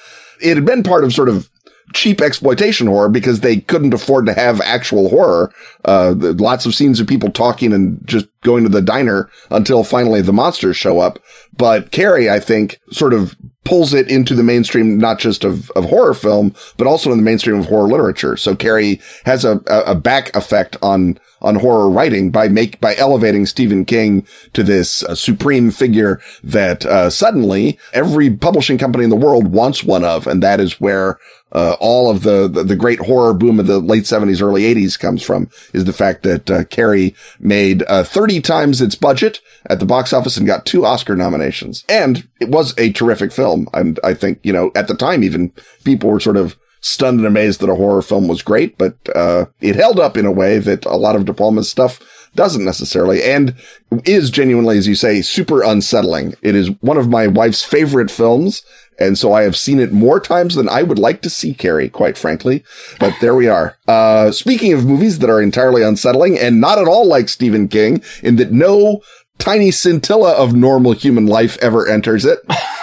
[0.41, 1.49] it had been part of sort of
[1.93, 5.53] cheap exploitation horror because they couldn't afford to have actual horror.
[5.85, 10.21] Uh, lots of scenes of people talking and just going to the diner until finally
[10.21, 11.19] the monsters show up.
[11.59, 15.85] But Carrie, I think, sort of pulls it into the mainstream, not just of, of
[15.85, 18.37] horror film, but also in the mainstream of horror literature.
[18.37, 23.45] So Carrie has a, a back effect on, on horror writing by make, by elevating
[23.45, 29.17] Stephen King to this uh, supreme figure that, uh, suddenly every publishing company in the
[29.17, 30.27] world wants one of.
[30.27, 31.19] And that is where
[31.51, 34.99] uh, all of the, the, the great horror boom of the late seventies, early eighties
[34.99, 39.81] comes from is the fact that uh, Carrie made uh, thirty times its budget at
[39.81, 41.48] the box office and got two Oscar nominations,
[41.89, 43.69] and it was a terrific film.
[43.73, 45.53] And I think you know at the time even
[45.85, 49.47] people were sort of stunned and amazed that a horror film was great, but uh,
[49.61, 52.01] it held up in a way that a lot of De Palma's stuff
[52.35, 53.55] doesn't necessarily and
[54.05, 56.35] is genuinely, as you say, super unsettling.
[56.43, 58.63] It is one of my wife's favorite films.
[59.01, 61.89] And so I have seen it more times than I would like to see Carrie,
[61.89, 62.65] quite frankly.
[62.99, 63.77] But there we are.
[63.87, 68.03] Uh, speaking of movies that are entirely unsettling and not at all like Stephen King
[68.23, 69.01] in that no
[69.39, 72.41] tiny scintilla of normal human life ever enters it.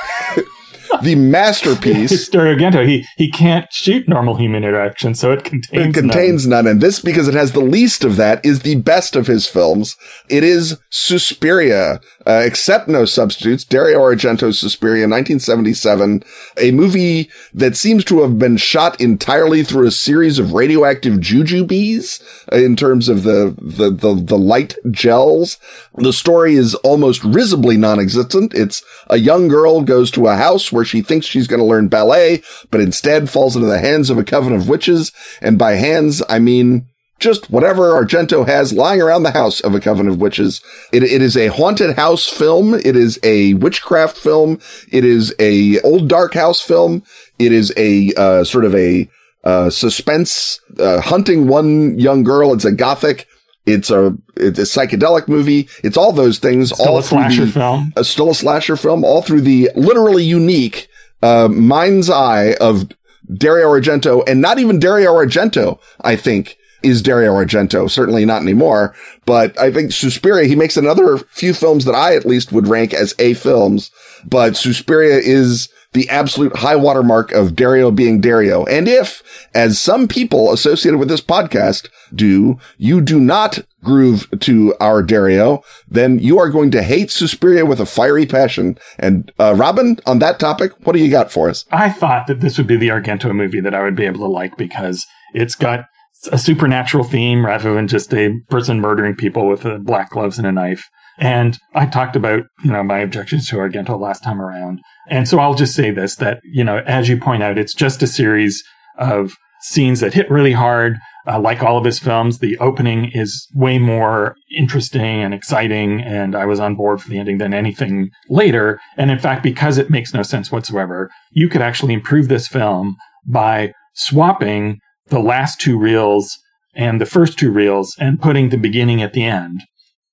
[1.01, 2.29] the masterpiece.
[2.35, 2.87] Argento.
[2.87, 6.65] He he can't shoot normal human interaction, so it contains it contains none.
[6.65, 6.71] none.
[6.73, 9.95] And this, because it has the least of that, is the best of his films.
[10.29, 13.63] It is Suspiria, uh, except no substitutes.
[13.63, 16.23] Dario Argento's Suspiria, 1977,
[16.57, 22.21] a movie that seems to have been shot entirely through a series of radioactive jujubes
[22.51, 25.57] uh, in terms of the, the, the, the light gels.
[25.95, 28.53] The story is almost risibly non-existent.
[28.53, 31.87] It's a young girl goes to a house where she thinks she's going to learn
[31.87, 35.11] ballet, but instead falls into the hands of a coven of witches.
[35.41, 36.87] And by hands, I mean
[37.19, 40.61] just whatever Argento has lying around the house of a coven of witches.
[40.91, 42.73] It, it is a haunted house film.
[42.73, 44.59] It is a witchcraft film.
[44.91, 47.03] It is a old dark house film.
[47.39, 49.09] It is a uh, sort of a
[49.43, 52.53] uh, suspense uh, hunting one young girl.
[52.53, 53.27] It's a gothic.
[53.65, 55.67] It's a it's a psychedelic movie.
[55.83, 56.71] It's all those things.
[56.71, 57.93] Still all a slasher the, film.
[57.95, 59.03] A, still a slasher film.
[59.03, 60.87] All through the literally unique
[61.23, 62.87] uh, mind's eye of
[63.33, 65.79] Dario Argento, and not even Dario Argento.
[66.01, 67.89] I think is Dario Argento.
[67.89, 68.93] Certainly not anymore.
[69.25, 72.93] But I think Suspiria, he makes another few films that I at least would rank
[72.93, 73.89] as A films.
[74.23, 78.65] But Suspiria is the absolute high watermark of Dario being Dario.
[78.65, 79.23] And if,
[79.55, 85.63] as some people associated with this podcast do, you do not groove to our Dario,
[85.87, 88.77] then you are going to hate Suspiria with a fiery passion.
[88.99, 91.65] And uh, Robin, on that topic, what do you got for us?
[91.71, 94.27] I thought that this would be the Argento movie that I would be able to
[94.27, 95.85] like because it's got
[96.31, 100.51] a supernatural theme rather than just a person murdering people with black gloves and a
[100.51, 100.89] knife.
[101.17, 104.81] And I talked about, you know, my objections to Argento last time around.
[105.09, 108.03] And so I'll just say this, that, you know, as you point out, it's just
[108.03, 108.63] a series
[108.97, 110.97] of scenes that hit really hard.
[111.27, 116.35] Uh, like all of his films, the opening is way more interesting and exciting, and
[116.35, 118.79] I was on board for the ending than anything later.
[118.95, 122.95] And in fact, because it makes no sense whatsoever, you could actually improve this film
[123.25, 126.37] by swapping the last two reels
[126.75, 129.63] and the first two reels and putting the beginning at the end.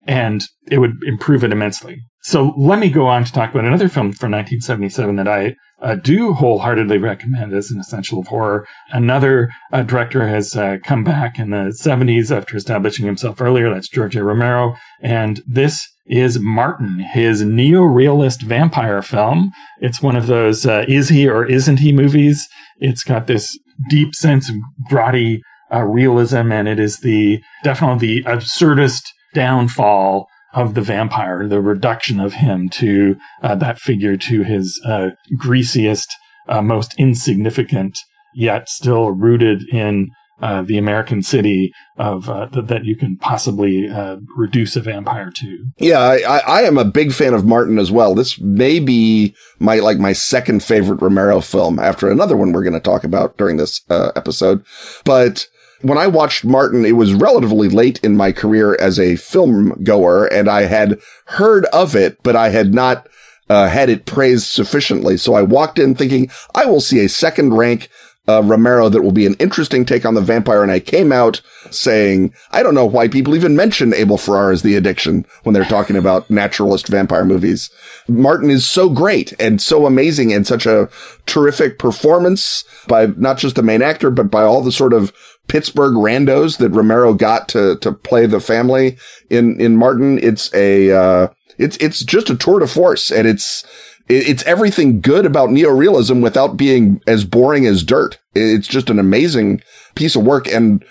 [0.06, 2.02] And it would improve it immensely.
[2.22, 5.96] So let me go on to talk about another film from 1977 that I uh,
[5.96, 8.66] do wholeheartedly recommend as an essential of horror.
[8.90, 13.72] Another uh, director has uh, come back in the 70s after establishing himself earlier.
[13.72, 14.22] That's George A.
[14.22, 14.76] Romero.
[15.00, 19.50] And this is Martin, his neo-realist vampire film.
[19.80, 22.48] It's one of those uh, is he or isn't he movies.
[22.78, 24.56] It's got this deep sense of
[24.90, 25.40] grotty
[25.72, 29.02] uh, realism, and it is the definitely the absurdist
[29.34, 35.10] downfall of the vampire, the reduction of him to uh, that figure to his uh,
[35.38, 36.08] greasiest
[36.48, 37.98] uh, most insignificant,
[38.34, 43.88] yet still rooted in uh, the American city of uh, th- that you can possibly
[43.88, 45.64] uh, reduce a vampire to.
[45.78, 48.14] Yeah, I, I, am a big fan of Martin as well.
[48.14, 52.72] This may be my like my second favorite Romero film after another one we're going
[52.72, 54.64] to talk about during this episode.
[55.04, 55.46] But
[55.82, 60.26] when I watched Martin, it was relatively late in my career as a film goer,
[60.26, 63.08] and I had heard of it, but I had not.
[63.50, 65.18] Uh, had it praised sufficiently.
[65.18, 67.90] So I walked in thinking I will see a second rank
[68.28, 70.62] uh, Romero that will be an interesting take on the vampire.
[70.62, 71.40] And I came out
[71.70, 75.96] saying, I don't know why people even mention Abel Ferrara's The Addiction when they're talking
[75.96, 77.70] about naturalist vampire movies.
[78.06, 80.88] Martin is so great and so amazing and such a
[81.26, 85.12] terrific performance by not just the main actor, but by all the sort of
[85.48, 88.96] Pittsburgh randos that Romero got to, to play the family
[89.28, 90.18] in, in Martin.
[90.18, 91.28] It's a, uh,
[91.58, 93.64] it's, it's just a tour de force and it's,
[94.08, 98.18] it's everything good about neorealism without being as boring as dirt.
[98.34, 99.62] It's just an amazing
[99.94, 100.48] piece of work.
[100.48, 100.84] And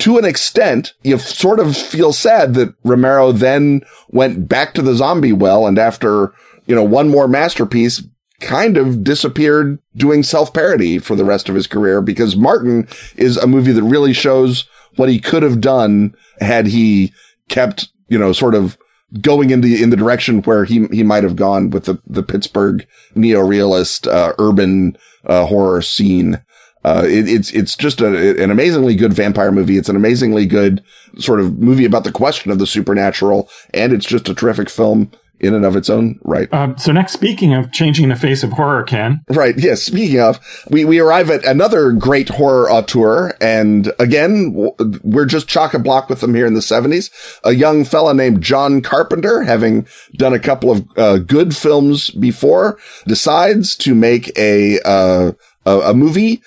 [0.00, 4.94] to an extent, you sort of feel sad that Romero then went back to the
[4.94, 5.66] zombie well.
[5.66, 6.32] And after,
[6.66, 8.02] you know, one more masterpiece,
[8.40, 13.36] kind of disappeared doing self parody for the rest of his career because Martin is
[13.36, 17.12] a movie that really shows what he could have done had he
[17.48, 18.76] kept, you know, sort of
[19.20, 22.22] going in the in the direction where he he might have gone with the the
[22.22, 26.42] Pittsburgh neo-realist uh, urban uh, horror scene.
[26.82, 29.76] Uh, it, it's it's just a, an amazingly good vampire movie.
[29.76, 30.82] It's an amazingly good
[31.18, 35.10] sort of movie about the question of the supernatural, and it's just a terrific film
[35.40, 36.52] in and of its own right.
[36.52, 39.22] Um, so next, speaking of changing the face of horror, Ken.
[39.28, 39.56] Right.
[39.56, 39.82] Yes.
[39.82, 43.36] Speaking of, we, we arrive at another great horror auteur.
[43.40, 44.54] And again,
[45.02, 47.10] we're just chock a block with them here in the seventies.
[47.44, 52.78] A young fella named John Carpenter, having done a couple of uh, good films before,
[53.06, 55.32] decides to make a, uh,
[55.66, 56.42] a, a movie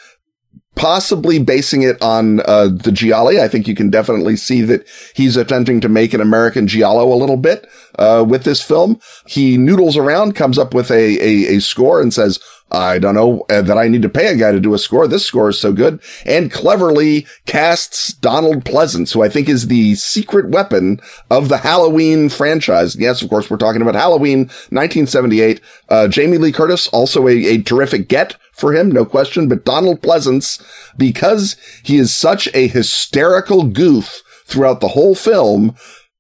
[0.76, 3.40] possibly basing it on uh, the Gialli.
[3.40, 7.16] I think you can definitely see that he's attempting to make an American Giallo a
[7.16, 7.68] little bit
[8.00, 9.00] uh, with this film.
[9.28, 12.40] He noodles around, comes up with a, a, a score and says,
[12.74, 15.08] I don't know uh, that I need to pay a guy to do a score.
[15.08, 19.94] This score is so good and cleverly casts Donald Pleasence, who I think is the
[19.96, 22.96] secret weapon of the Halloween franchise.
[22.96, 24.40] Yes, of course, we're talking about Halloween
[24.72, 25.62] 1978.
[25.90, 30.02] Uh, Jamie Lee Curtis, also a, a terrific get for him, no question, but Donald
[30.02, 30.62] Pleasence,
[30.98, 35.76] because he is such a hysterical goof throughout the whole film,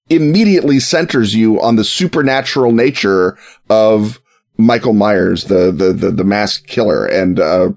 [0.10, 3.38] immediately centers you on the supernatural nature
[3.70, 4.20] of
[4.58, 7.06] Michael Myers, the, the, the, the killer.
[7.06, 7.72] And, uh,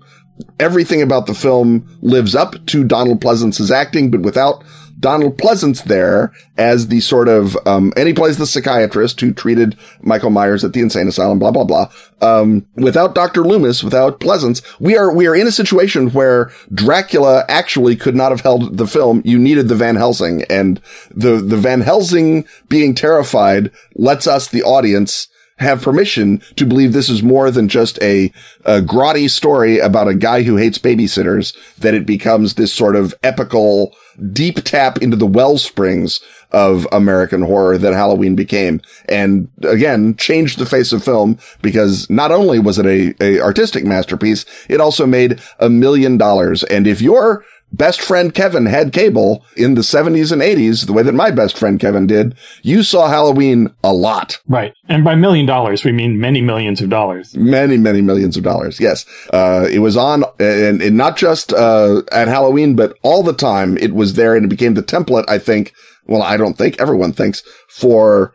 [0.60, 4.62] everything about the film lives up to Donald Pleasence's acting, but without
[4.98, 9.76] Donald Pleasence there as the sort of, um, and he plays the psychiatrist who treated
[10.00, 11.90] Michael Myers at the insane asylum, blah, blah, blah.
[12.22, 13.42] Um, without Dr.
[13.42, 18.30] Loomis, without Pleasence, we are, we are in a situation where Dracula actually could not
[18.30, 19.20] have held the film.
[19.24, 24.62] You needed the Van Helsing and the, the Van Helsing being terrified lets us, the
[24.62, 28.30] audience, have permission to believe this is more than just a,
[28.64, 33.14] a grotty story about a guy who hates babysitters, that it becomes this sort of
[33.22, 33.94] epical
[34.32, 36.20] deep tap into the well springs
[36.52, 38.80] of American horror that Halloween became.
[39.08, 43.84] And again, changed the face of film because not only was it a, a artistic
[43.84, 46.62] masterpiece, it also made a million dollars.
[46.64, 51.02] And if you're best friend Kevin had cable in the 70s and 80s, the way
[51.02, 54.38] that my best friend Kevin did, you saw Halloween a lot.
[54.48, 54.72] Right.
[54.88, 57.36] And by million dollars, we mean many millions of dollars.
[57.36, 58.80] Many, many millions of dollars.
[58.80, 59.04] Yes.
[59.32, 63.76] Uh, it was on and, and not just, uh, at Halloween, but all the time
[63.78, 65.72] it was there and it became the template, I think.
[66.06, 68.32] Well, I don't think everyone thinks for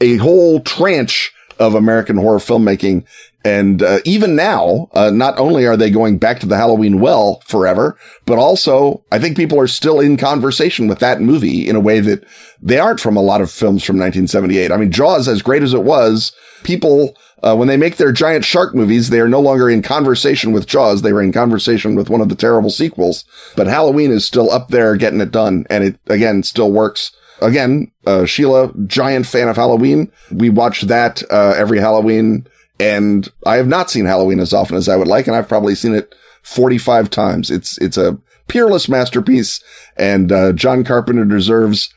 [0.00, 3.04] a whole tranche of American horror filmmaking
[3.44, 7.40] and uh, even now, uh, not only are they going back to the Halloween well
[7.46, 11.80] forever, but also I think people are still in conversation with that movie in a
[11.80, 12.24] way that
[12.60, 14.70] they aren't from a lot of films from 1978.
[14.70, 16.32] I mean, Jaws, as great as it was,
[16.64, 20.52] people, uh, when they make their giant shark movies, they are no longer in conversation
[20.52, 21.00] with Jaws.
[21.00, 23.24] They were in conversation with one of the terrible sequels,
[23.56, 25.64] but Halloween is still up there getting it done.
[25.70, 30.12] And it, again, still works again, uh, Sheila, giant fan of Halloween.
[30.30, 32.46] We watch that, uh, every Halloween
[32.80, 35.74] and I have not seen Halloween as often as I would like, and I've probably
[35.74, 37.50] seen it 45 times.
[37.50, 38.18] It's, it's a
[38.48, 39.62] peerless masterpiece,
[39.96, 41.92] and uh, John Carpenter deserves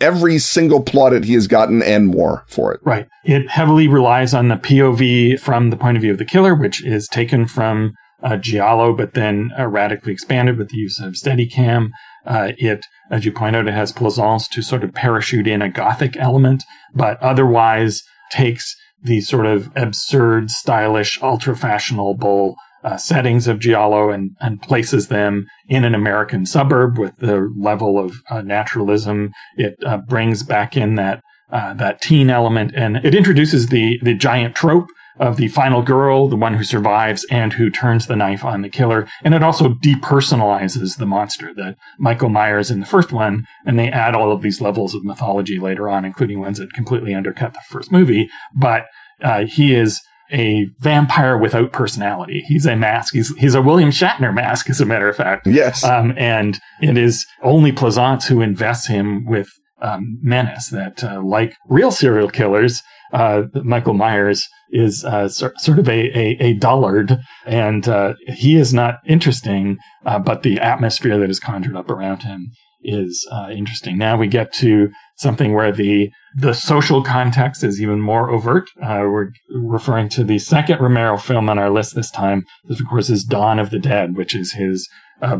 [0.00, 2.80] every single plaudit he has gotten and more for it.
[2.84, 3.06] Right.
[3.24, 6.84] It heavily relies on the POV from the point of view of the killer, which
[6.84, 7.92] is taken from
[8.22, 11.90] uh, Giallo, but then uh, radically expanded with the use of Steadicam.
[12.26, 15.70] Uh, it, as you point out, it has Pleasence to sort of parachute in a
[15.70, 16.62] gothic element,
[16.94, 24.36] but otherwise takes the sort of absurd, stylish, ultra fashionable uh, settings of Giallo and,
[24.40, 29.32] and places them in an American suburb with the level of uh, naturalism.
[29.56, 31.22] It uh, brings back in that
[31.52, 34.88] uh, that teen element, and it introduces the the giant trope
[35.20, 38.70] of the final girl, the one who survives and who turns the knife on the
[38.70, 39.06] killer.
[39.22, 43.46] And it also depersonalizes the monster that Michael Myers in the first one.
[43.66, 47.14] And they add all of these levels of mythology later on, including ones that completely
[47.14, 48.30] undercut the first movie.
[48.56, 48.86] But
[49.22, 50.00] uh, he is
[50.32, 52.42] a vampire without personality.
[52.46, 53.12] He's a mask.
[53.12, 55.46] He's he's a William Shatner mask, as a matter of fact.
[55.46, 55.84] Yes.
[55.84, 59.48] Um, and it is only Pleasence who invests him with
[59.82, 65.88] um, menace that, uh, like real serial killers, uh, Michael Myers is uh, sort of
[65.88, 71.30] a, a, a dullard, and uh, he is not interesting, uh, but the atmosphere that
[71.30, 72.50] is conjured up around him
[72.82, 73.98] is uh, interesting.
[73.98, 78.70] Now we get to something where the the social context is even more overt.
[78.80, 82.44] Uh, we're referring to the second Romero film on our list this time.
[82.64, 84.88] This, of course, is Dawn of the Dead, which is his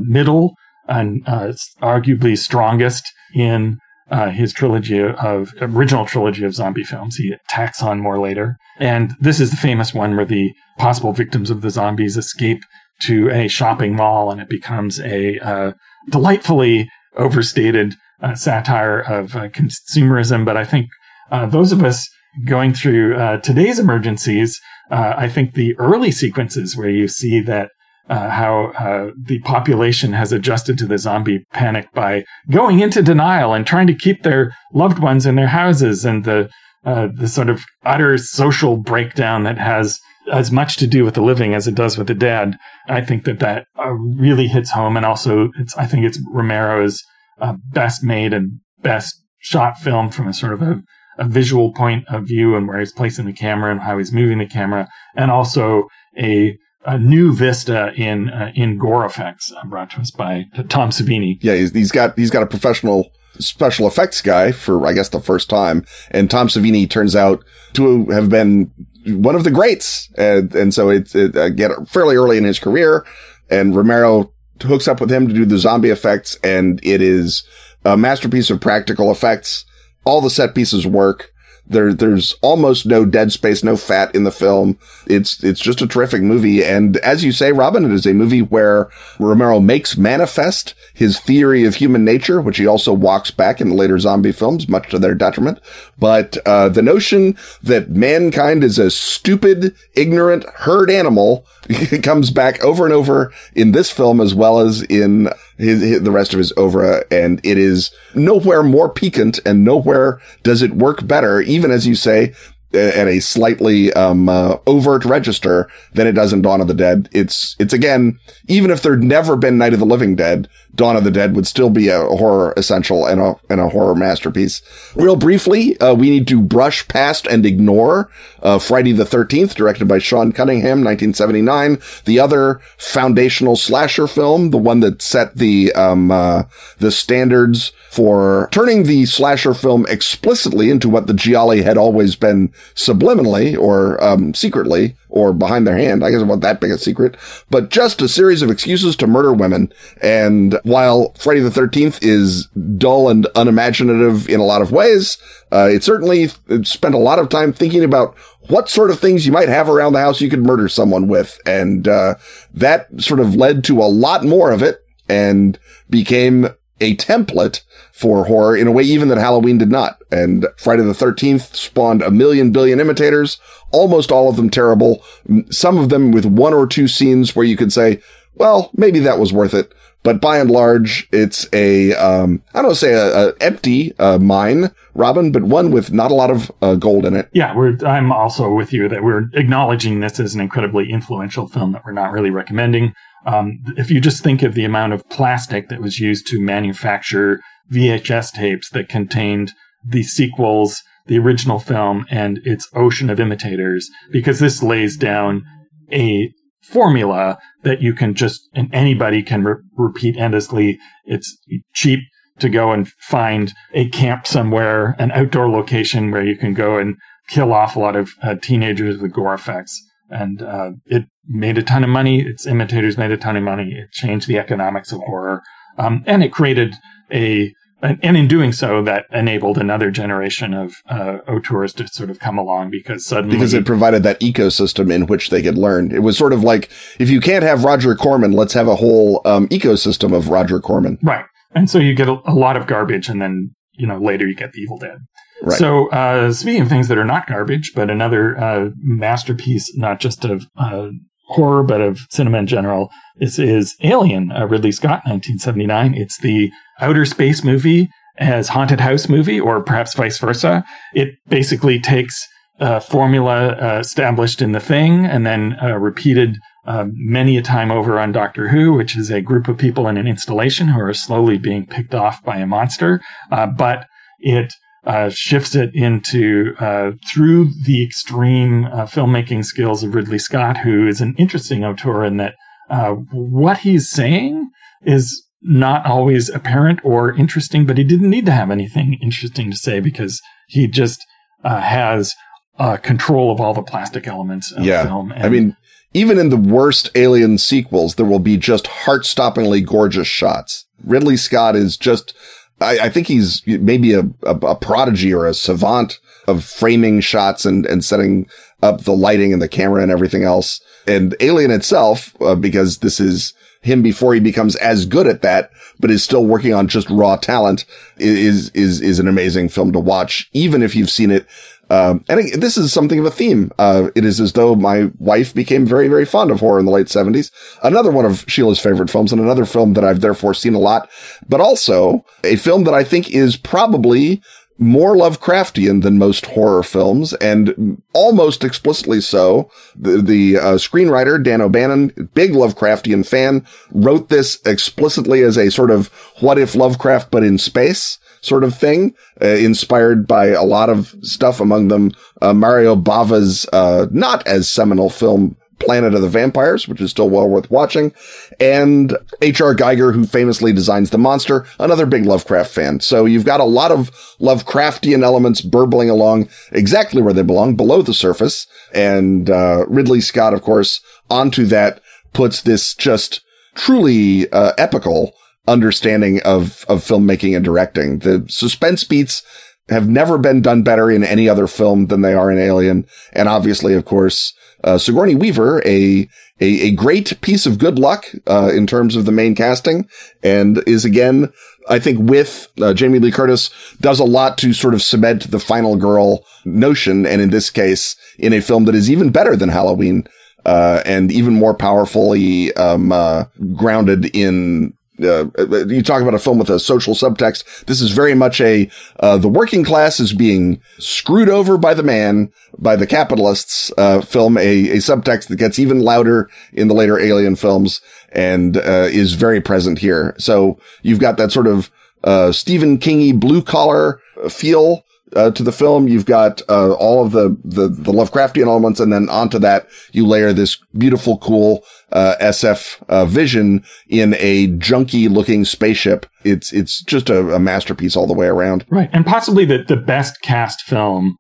[0.01, 0.55] middle
[0.89, 3.05] and arguably strongest
[3.35, 3.79] in
[4.11, 7.17] uh, his trilogy of original trilogy of zombie films.
[7.17, 8.57] He tacks on more later.
[8.79, 12.63] And this is the famous one where the possible victims of the zombies escape
[13.03, 15.73] to a shopping mall and it becomes a uh,
[16.09, 20.45] delightfully overstated uh, satire of uh, consumerism.
[20.45, 20.89] But I think
[21.31, 22.09] uh, those of us
[22.45, 24.61] going through uh, today's emergencies,
[24.93, 27.71] I think the early sequences where you see that
[28.11, 33.55] uh, how uh, the population has adjusted to the zombie panic by going into denial
[33.55, 36.51] and trying to keep their loved ones in their houses, and the
[36.85, 40.01] uh, the sort of utter social breakdown that has
[40.33, 42.57] as much to do with the living as it does with the dead.
[42.89, 47.01] I think that that uh, really hits home, and also it's I think it's Romero's
[47.41, 50.83] uh, best made and best shot film from a sort of a,
[51.17, 54.39] a visual point of view and where he's placing the camera and how he's moving
[54.39, 55.85] the camera, and also
[56.19, 60.91] a a new vista in uh, in gore effects uh, brought to us by Tom
[60.91, 61.39] Savini.
[61.41, 65.21] Yeah, he's, he's got he's got a professional special effects guy for I guess the
[65.21, 68.71] first time, and Tom Savini turns out to have been
[69.07, 72.59] one of the greats, and and so it's it, uh, get fairly early in his
[72.59, 73.05] career,
[73.51, 77.45] and Romero hooks up with him to do the zombie effects, and it is
[77.85, 79.65] a masterpiece of practical effects.
[80.05, 81.30] All the set pieces work.
[81.71, 84.79] There, there's almost no dead space, no fat in the film.
[85.07, 86.65] It's, it's just a terrific movie.
[86.65, 91.65] And as you say, Robin, it is a movie where Romero makes manifest his theory
[91.65, 94.99] of human nature, which he also walks back in the later zombie films, much to
[94.99, 95.61] their detriment.
[95.99, 101.47] But, uh, the notion that mankind is a stupid, ignorant herd animal
[102.03, 105.29] comes back over and over in this film as well as in
[105.61, 110.21] his, his, the rest of his oeuvre, and it is nowhere more piquant and nowhere
[110.43, 112.35] does it work better, even as you say,
[112.73, 117.09] at a slightly um, uh, overt register than it does in Dawn of the Dead.
[117.13, 121.05] It's it's again, even if there'd never been Night of the Living Dead, Dawn of
[121.05, 124.63] the Dead would still be a horror essential and a and a horror masterpiece.
[124.95, 128.11] Real briefly, uh, we need to brush past and ignore
[128.43, 134.59] uh, Friday the Thirteenth, directed by Sean Cunningham, 1979, the other foundational slasher film, the
[134.59, 136.45] one that set the um, uh,
[136.79, 142.53] the standards for turning the slasher film explicitly into what the Gialli had always been
[142.75, 146.05] subliminally or um, secretly or behind their hand.
[146.05, 147.17] I guess it wasn't that big a secret,
[147.51, 149.73] but just a series of excuses to murder women.
[150.03, 152.47] And while Friday the 13th is
[152.77, 155.19] dull and unimaginative in a lot of ways,
[155.53, 156.29] uh, it certainly
[156.63, 158.17] spent a lot of time thinking about
[158.49, 161.39] what sort of things you might have around the house you could murder someone with.
[161.47, 162.15] And, uh,
[162.55, 165.59] that sort of led to a lot more of it and
[165.89, 166.49] became
[166.81, 167.63] a template
[167.93, 170.01] for horror in a way even that Halloween did not.
[170.11, 173.39] And Friday the 13th spawned a million billion imitators,
[173.73, 175.03] almost all of them terrible.
[175.51, 178.01] Some of them with one or two scenes where you could say,
[178.35, 179.73] well, maybe that was worth it.
[180.03, 184.71] But by and large, it's a, um, I don't say a, a empty uh, mine,
[184.95, 187.29] Robin, but one with not a lot of uh, gold in it.
[187.35, 187.53] Yeah,
[187.85, 191.93] I'm also with you that we're acknowledging this as an incredibly influential film that we're
[191.93, 192.95] not really recommending.
[193.27, 197.41] Um, if you just think of the amount of plastic that was used to manufacture
[197.71, 199.53] VHS tapes that contained
[199.85, 205.45] the sequels, the original film, and its ocean of imitators, because this lays down
[205.93, 206.31] a
[206.63, 210.79] formula that you can just, and anybody can re- repeat endlessly.
[211.05, 211.37] It's
[211.75, 212.01] cheap
[212.39, 216.97] to go and find a camp somewhere, an outdoor location where you can go and
[217.29, 221.63] kill off a lot of uh, teenagers with gore effects and uh, it made a
[221.63, 222.23] ton of money.
[222.23, 223.73] Its imitators made a ton of money.
[223.73, 225.43] It changed the economics of horror,
[225.79, 226.75] um, and it created
[227.13, 227.53] a
[227.83, 232.19] and, and, in doing so, that enabled another generation of uh, auteurs to sort of
[232.19, 235.91] come along because suddenly because it provided that ecosystem in which they could learn.
[235.91, 239.23] It was sort of like if you can't have Roger Corman, let's have a whole
[239.25, 240.99] um, ecosystem of Roger Corman.
[241.03, 244.27] Right, and so you get a, a, lot of garbage, and then you know later
[244.27, 244.99] you get the Evil Dead.
[245.43, 245.59] Right.
[245.59, 250.27] So uh, speaking of things that are not garbage, but another uh, masterpiece, not just
[250.27, 250.89] of uh,
[251.31, 252.91] horror, but of cinema in general.
[253.17, 255.95] This is Alien, uh, Ridley Scott, 1979.
[255.95, 256.51] It's the
[256.81, 260.65] outer space movie as haunted house movie, or perhaps vice versa.
[260.95, 262.27] It basically takes
[262.59, 267.71] a formula uh, established in The Thing and then uh, repeated uh, many a time
[267.71, 270.93] over on Doctor Who, which is a group of people in an installation who are
[270.93, 273.01] slowly being picked off by a monster.
[273.31, 273.87] Uh, but
[274.19, 274.53] it
[274.91, 280.89] uh, shifts it into uh, through the extreme uh, filmmaking skills of Ridley Scott, who
[280.89, 282.35] is an interesting auteur in that
[282.69, 284.51] uh, what he's saying
[284.83, 289.57] is not always apparent or interesting, but he didn't need to have anything interesting to
[289.57, 291.07] say because he just
[291.45, 292.13] uh, has
[292.59, 294.83] uh, control of all the plastic elements of yeah.
[294.83, 295.13] film.
[295.13, 295.57] And I mean,
[295.95, 300.67] even in the worst Alien sequels, there will be just heart-stoppingly gorgeous shots.
[300.85, 302.13] Ridley Scott is just
[302.61, 305.99] I, I think he's maybe a, a, a, prodigy or a savant
[306.29, 308.29] of framing shots and, and setting
[308.63, 310.61] up the lighting and the camera and everything else.
[310.87, 313.33] And Alien itself, uh, because this is
[313.63, 317.17] him before he becomes as good at that, but is still working on just raw
[317.17, 317.65] talent
[317.97, 321.27] is, is, is an amazing film to watch, even if you've seen it
[321.71, 323.51] um, and this is something of a theme.
[323.59, 326.73] Uh, it is as though my wife became very, very fond of horror in the
[326.73, 327.31] late seventies.
[327.63, 330.91] Another one of Sheila's favorite films and another film that I've therefore seen a lot,
[331.29, 334.21] but also a film that I think is probably
[334.61, 339.51] more Lovecraftian than most horror films, and almost explicitly so.
[339.75, 345.71] The, the uh, screenwriter Dan O'Bannon, big Lovecraftian fan, wrote this explicitly as a sort
[345.71, 345.87] of
[346.21, 350.95] what if Lovecraft but in space sort of thing, uh, inspired by a lot of
[351.03, 351.93] stuff, among them
[352.23, 357.09] uh, Mario Bava's uh, not as seminal film Planet of the Vampires, which is still
[357.09, 357.93] well worth watching,
[358.41, 359.55] and H.R.
[359.55, 362.81] Giger, who famously designs the monster, another big Lovecraft fan.
[362.81, 363.91] So you've got a lot of
[364.21, 368.47] Lovecraftian elements burbling along exactly where they belong, below the surface.
[368.75, 371.81] And uh, Ridley Scott, of course, onto that
[372.13, 373.21] puts this just
[373.55, 375.15] truly uh, epical
[375.51, 377.99] understanding of, of filmmaking and directing.
[377.99, 379.23] The suspense beats
[379.69, 382.87] have never been done better in any other film than they are in Alien.
[383.13, 384.33] And obviously, of course,
[384.65, 386.09] uh, Sigourney Weaver, a,
[386.41, 389.89] a, a great piece of good luck, uh, in terms of the main casting
[390.23, 391.33] and is again,
[391.69, 395.39] I think with, uh, Jamie Lee Curtis does a lot to sort of cement the
[395.39, 397.07] final girl notion.
[397.07, 400.07] And in this case, in a film that is even better than Halloween,
[400.45, 403.25] uh, and even more powerfully, um, uh,
[403.55, 407.65] grounded in uh, you talk about a film with a social subtext.
[407.67, 408.71] This is very much a
[409.01, 413.73] uh, the working class is being screwed over by the man, by the capitalists.
[413.77, 417.81] Uh, film a, a subtext that gets even louder in the later Alien films
[418.13, 420.15] and uh, is very present here.
[420.19, 421.71] So you've got that sort of
[422.05, 424.85] uh, Stephen Kingy blue collar feel
[425.17, 425.89] uh, to the film.
[425.89, 430.07] You've got uh, all of the, the, the Lovecraftian elements, and then onto that you
[430.07, 436.07] layer this beautiful, cool uh, SF uh, vision in a junky looking spaceship.
[436.25, 438.65] It's it's just a, a, masterpiece all the way around.
[438.71, 441.17] Right, and possibly the the best cast film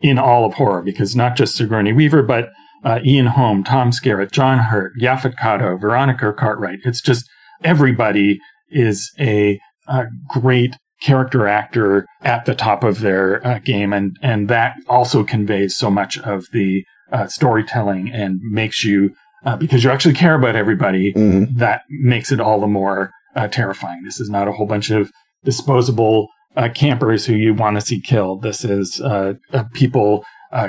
[0.00, 2.50] in all of horror because not just Sigourney Weaver, but
[2.84, 6.80] uh, Ian Holm, Tom Skerritt, John Hurt, Yaphet Kotto, Veronica Cartwright.
[6.84, 7.28] It's just
[7.62, 8.38] everybody
[8.70, 14.48] is a, a great character actor at the top of their uh, game, and and
[14.48, 19.90] that also conveys so much of the uh, storytelling and makes you uh, because you
[19.90, 21.12] actually care about everybody.
[21.12, 21.58] Mm-hmm.
[21.58, 24.02] That makes it all the more uh, terrifying.
[24.04, 25.10] This is not a whole bunch of
[25.44, 28.42] disposable uh, campers who you want to see killed.
[28.42, 29.34] This is uh,
[29.74, 30.24] people.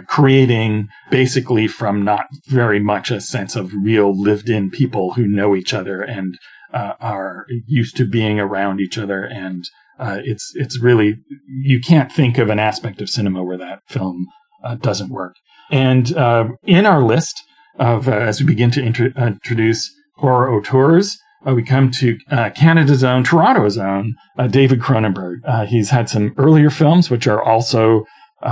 [0.07, 5.53] creating basically from not very much a sense of real lived in people who know
[5.57, 6.37] each other and
[6.71, 9.65] are used to being around each other and
[9.99, 11.15] uh, it's it's really
[11.47, 14.27] you can't think of an aspect of cinema where that film
[14.63, 15.35] uh, doesn't work.
[15.71, 17.43] And uh, in our list
[17.79, 21.17] of uh, as we begin to intro- introduce horror auteurs,
[21.47, 24.15] uh, we come to uh, Canada's own, Toronto's own,
[24.49, 25.67] David Cronenberg.
[25.67, 28.05] he's had some earlier films which are also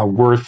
[0.03, 0.47] worth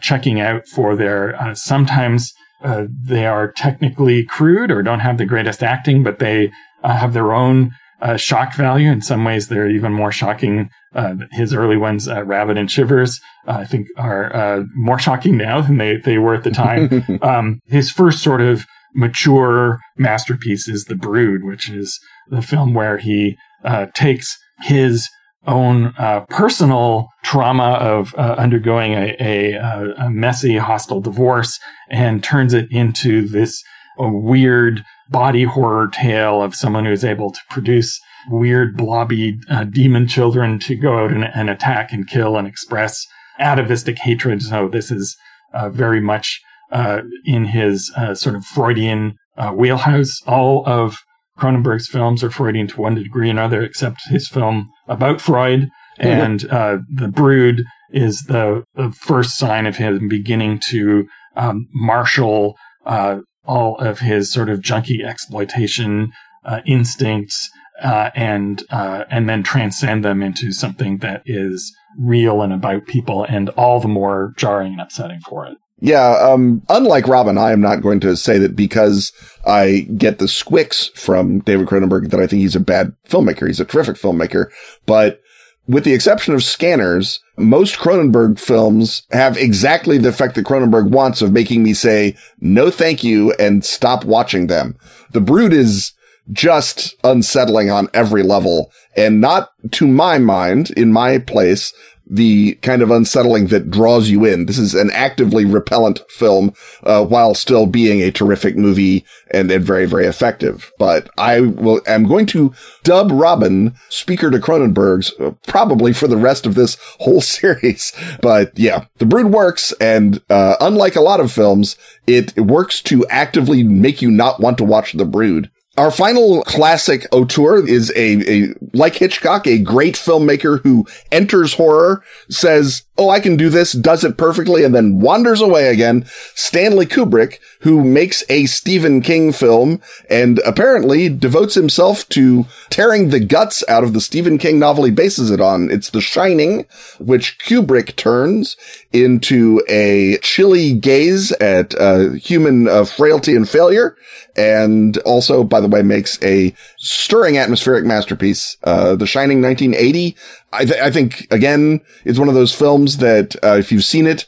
[0.00, 2.32] checking out for their sometimes.
[2.62, 6.50] they are technically crude or don't have the greatest acting, but they
[6.82, 8.90] have their own uh, shock value.
[8.90, 10.70] In some ways, they're even more shocking.
[10.94, 15.36] Uh, his early ones, uh, Rabid and Shivers, uh, I think are uh, more shocking
[15.36, 17.18] now than they, they were at the time.
[17.22, 22.98] um, his first sort of mature masterpiece is The Brood, which is the film where
[22.98, 25.08] he uh, takes his
[25.46, 32.52] own uh, personal trauma of uh, undergoing a, a, a, messy, hostile divorce and turns
[32.52, 33.62] it into this
[33.98, 40.06] weird body horror tale of someone who is able to produce weird, blobby uh, demon
[40.06, 43.06] children to go out and, and, attack and kill and express
[43.38, 44.42] atavistic hatred.
[44.42, 45.16] So this is
[45.54, 46.40] uh, very much
[46.70, 49.14] uh, in his uh, sort of Freudian
[49.54, 50.20] wheelhouse.
[50.26, 50.98] All of
[51.38, 55.68] Cronenberg's films are Freudian to one degree or another, except his film about Freud.
[55.96, 62.56] And uh, The Brood is the, the, first sign of him beginning to um, marshal
[62.84, 66.12] uh, all of his sort of junky exploitation
[66.44, 67.50] uh, instincts
[67.82, 73.24] uh, and uh, and then transcend them into something that is real and about people,
[73.24, 75.56] and all the more jarring and upsetting for it.
[75.80, 79.12] Yeah, um, unlike Robin, I am not going to say that because
[79.46, 83.46] I get the squicks from David Cronenberg that I think he's a bad filmmaker.
[83.46, 84.46] He's a terrific filmmaker,
[84.86, 85.20] but
[85.68, 91.20] with the exception of Scanners, most Cronenberg films have exactly the effect that Cronenberg wants
[91.20, 94.76] of making me say, no thank you and stop watching them.
[95.12, 95.92] The Brood is
[96.32, 101.72] just unsettling on every level and not to my mind, in my place,
[102.10, 104.46] the kind of unsettling that draws you in.
[104.46, 109.62] This is an actively repellent film, uh, while still being a terrific movie and, and
[109.62, 110.72] very, very effective.
[110.78, 112.52] But I will, am going to
[112.82, 117.92] dub Robin speaker to Cronenberg's uh, probably for the rest of this whole series.
[118.22, 119.72] But yeah, The Brood works.
[119.80, 121.76] And, uh, unlike a lot of films,
[122.06, 125.50] it works to actively make you not want to watch The Brood.
[125.78, 132.02] Our final classic auteur is a, a, like Hitchcock, a great filmmaker who enters horror,
[132.28, 136.04] says, Oh, I can do this, does it perfectly, and then wanders away again.
[136.34, 139.80] Stanley Kubrick, who makes a Stephen King film
[140.10, 144.90] and apparently devotes himself to tearing the guts out of the Stephen King novel he
[144.90, 145.70] bases it on.
[145.70, 146.66] It's The Shining,
[146.98, 148.56] which Kubrick turns
[148.92, 153.96] into a chilly gaze at uh, human uh, frailty and failure
[154.38, 158.56] and also, by the way, makes a stirring atmospheric masterpiece.
[158.62, 160.16] Uh, The Shining 1980.
[160.52, 164.06] I, th- I, think again, it's one of those films that, uh, if you've seen
[164.06, 164.26] it,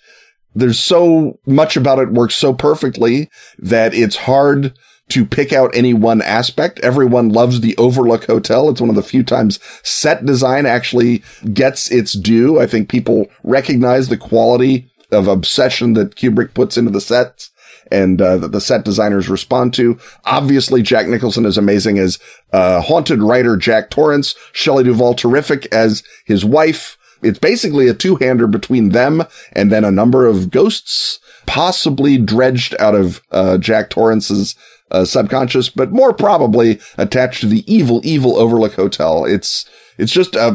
[0.55, 4.75] there's so much about it works so perfectly that it's hard
[5.11, 6.81] to pick out any one aspect.
[6.81, 8.68] Everyone loves the Overlook Hotel.
[8.68, 12.61] It's one of the few times set design actually gets its due.
[12.61, 17.51] I think people recognize the quality of obsession that Kubrick puts into the sets
[17.91, 19.99] and uh, that the set designers respond to.
[20.24, 22.18] Obviously, Jack Nicholson is amazing as
[22.53, 24.34] uh, haunted writer Jack Torrance.
[24.53, 26.97] Shelley Duvall terrific as his wife.
[27.22, 32.95] It's basically a two-hander between them and then a number of ghosts, possibly dredged out
[32.95, 34.55] of uh, Jack Torrance's
[34.91, 39.24] uh, subconscious, but more probably attached to the evil, evil Overlook Hotel.
[39.24, 39.68] It's
[40.01, 40.55] it's just a, uh,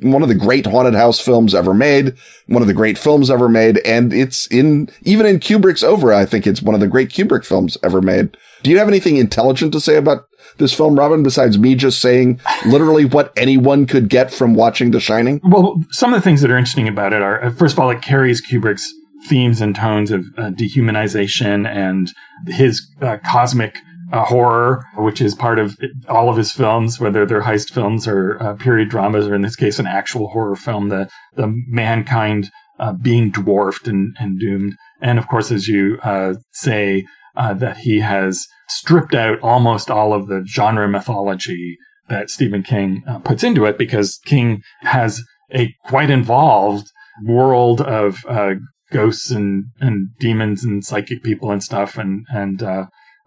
[0.00, 2.14] one of the great haunted house films ever made,
[2.46, 3.78] one of the great films ever made.
[3.78, 7.44] And it's in, even in Kubrick's oeuvre, I think it's one of the great Kubrick
[7.44, 8.36] films ever made.
[8.62, 10.26] Do you have anything intelligent to say about
[10.58, 15.00] this film, Robin, besides me just saying literally what anyone could get from watching The
[15.00, 15.40] Shining?
[15.44, 17.90] Well, some of the things that are interesting about it are, uh, first of all,
[17.90, 18.92] it carries Kubrick's
[19.26, 22.12] themes and tones of uh, dehumanization and
[22.46, 23.78] his uh, cosmic
[24.14, 25.76] uh, horror, which is part of
[26.08, 29.56] all of his films, whether they're heist films or uh, period dramas, or in this
[29.56, 32.48] case, an actual horror film, the, the mankind
[32.78, 34.74] uh, being dwarfed and, and doomed.
[35.00, 37.04] And of course, as you uh, say,
[37.34, 41.76] uh, that he has stripped out almost all of the genre mythology
[42.08, 45.20] that Stephen King uh, puts into it because King has
[45.52, 46.86] a quite involved
[47.24, 48.24] world of
[48.92, 52.62] ghosts and, and demons and psychic people and stuff and, and,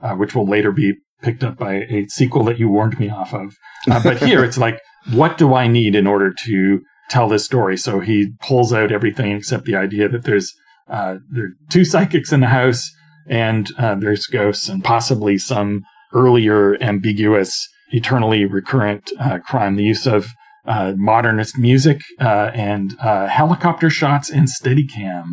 [0.02, 3.34] uh, which will later be picked up by a sequel that you warned me off
[3.34, 3.56] of.
[3.90, 4.80] Uh, but here it's like,
[5.12, 7.78] what do I need in order to tell this story?
[7.78, 10.54] So he pulls out everything except the idea that there's
[10.90, 12.90] uh, there are two psychics in the house
[13.28, 15.84] and uh, there's ghosts and possibly some
[16.14, 19.76] earlier ambiguous, eternally recurrent uh, crime.
[19.76, 20.30] The use of
[20.66, 25.24] uh, modernist music and helicopter shots and Steadicam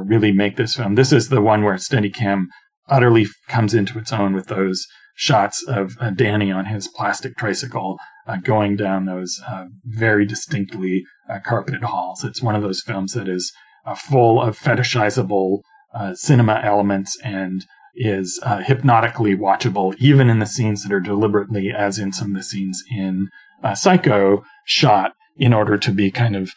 [0.00, 0.94] really make this film.
[0.94, 2.46] This is the one where Steadicam
[2.88, 7.98] utterly comes into its own with those shots of uh, Danny on his plastic tricycle
[8.26, 12.22] uh, going down those uh, very distinctly uh, carpeted halls.
[12.22, 13.52] It's one of those films that is
[13.86, 15.60] uh, full of fetishizable
[15.94, 17.64] uh, cinema elements and
[17.98, 22.42] is hypnotically watchable, even in the scenes that are deliberately, as in some of the
[22.42, 23.28] scenes in
[23.74, 26.52] Psycho, shot in order to be kind of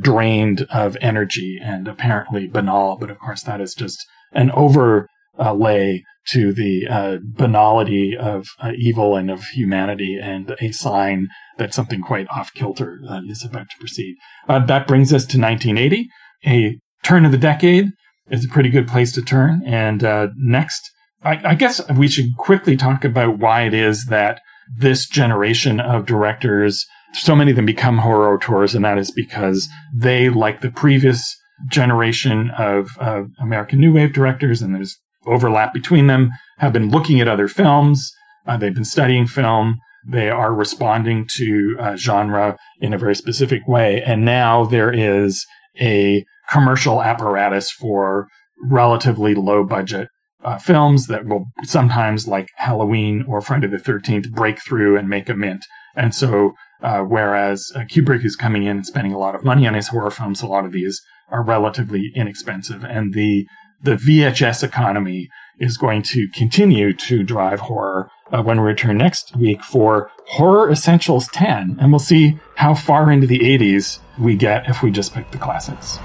[0.00, 2.96] drained of energy and apparently banal.
[2.96, 5.08] But of course, that is just an over
[5.38, 11.28] uh, lay to the uh, banality of uh, evil and of humanity and a sign
[11.58, 14.16] that something quite off kilter uh, is about to proceed.
[14.48, 16.08] Uh, that brings us to 1980,
[16.46, 17.90] a turn of the decade
[18.30, 19.62] is a pretty good place to turn.
[19.66, 20.90] And uh, next,
[21.22, 24.40] I, I guess we should quickly talk about why it is that
[24.78, 29.68] this generation of directors, so many of them become horror auteurs, and that is because
[29.94, 31.36] they, like the previous
[31.68, 37.20] generation of uh, American New Wave directors, and there's overlap between them, have been looking
[37.20, 38.12] at other films.
[38.46, 39.78] Uh, they've been studying film.
[40.06, 44.02] They are responding to uh, genre in a very specific way.
[44.02, 45.46] And now there is
[45.80, 48.28] a commercial apparatus for
[48.62, 50.08] relatively low budget
[50.44, 55.28] uh, films that will sometimes, like Halloween or Friday the 13th, break through and make
[55.28, 55.64] a mint.
[55.96, 56.52] And so,
[56.82, 59.88] uh, whereas uh, Kubrick is coming in and spending a lot of money on his
[59.88, 61.00] horror films, a lot of these
[61.30, 62.84] are relatively inexpensive.
[62.84, 63.46] And the,
[63.84, 69.36] the VHS economy is going to continue to drive horror uh, when we return next
[69.36, 71.76] week for Horror Essentials 10.
[71.80, 75.38] And we'll see how far into the 80s we get if we just pick the
[75.38, 75.98] classics.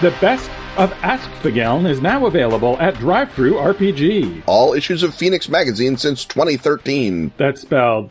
[0.00, 4.44] The best of Ask Askfageln is now available at Drive-Thru RPG.
[4.46, 7.32] All issues of Fenix Magazine since 2013.
[7.36, 8.10] That's spelled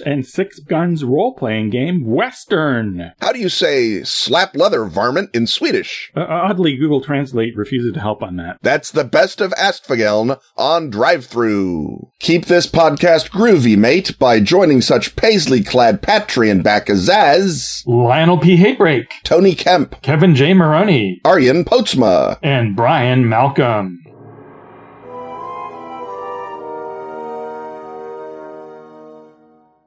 [0.00, 3.12] and Six Guns role-playing game, Western.
[3.20, 6.10] How do you say slap leather varmint in Swedish?
[6.16, 8.58] Uh, oddly, Google Translate refuses to help on that.
[8.62, 12.10] That's the best of Askfageln on Drive-Thru.
[12.20, 18.56] Keep this podcast groovy, mate, by joining such paisley-clad Patreon backers as Lionel P.
[18.56, 20.54] Hatebreak, Tony Kemp, Kevin J.
[20.54, 24.03] Maroney, Aryan Potsma, and Brian Malcolm.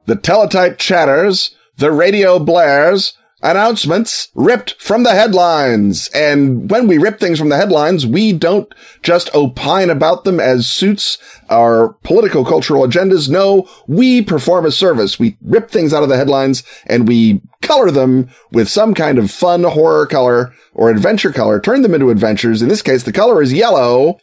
[0.08, 6.08] The teletype chatters, the radio blares, announcements ripped from the headlines.
[6.14, 10.66] And when we rip things from the headlines, we don't just opine about them as
[10.66, 11.18] suits
[11.50, 13.28] our political cultural agendas.
[13.28, 15.18] No, we perform a service.
[15.18, 19.30] We rip things out of the headlines and we color them with some kind of
[19.30, 22.62] fun horror color or adventure color, turn them into adventures.
[22.62, 24.20] In this case, the color is yellow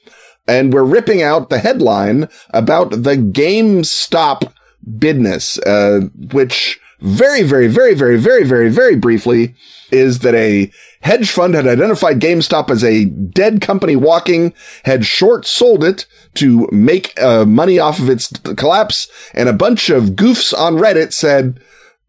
[0.47, 4.51] and we're ripping out the headline about the GameStop
[4.97, 9.55] bidness, uh, which very, very, very, very, very, very, very briefly
[9.91, 10.71] is that a
[11.01, 14.53] hedge fund had identified GameStop as a dead company walking,
[14.85, 16.05] had short sold it
[16.35, 21.13] to make uh, money off of its collapse, and a bunch of goofs on Reddit
[21.13, 21.59] said,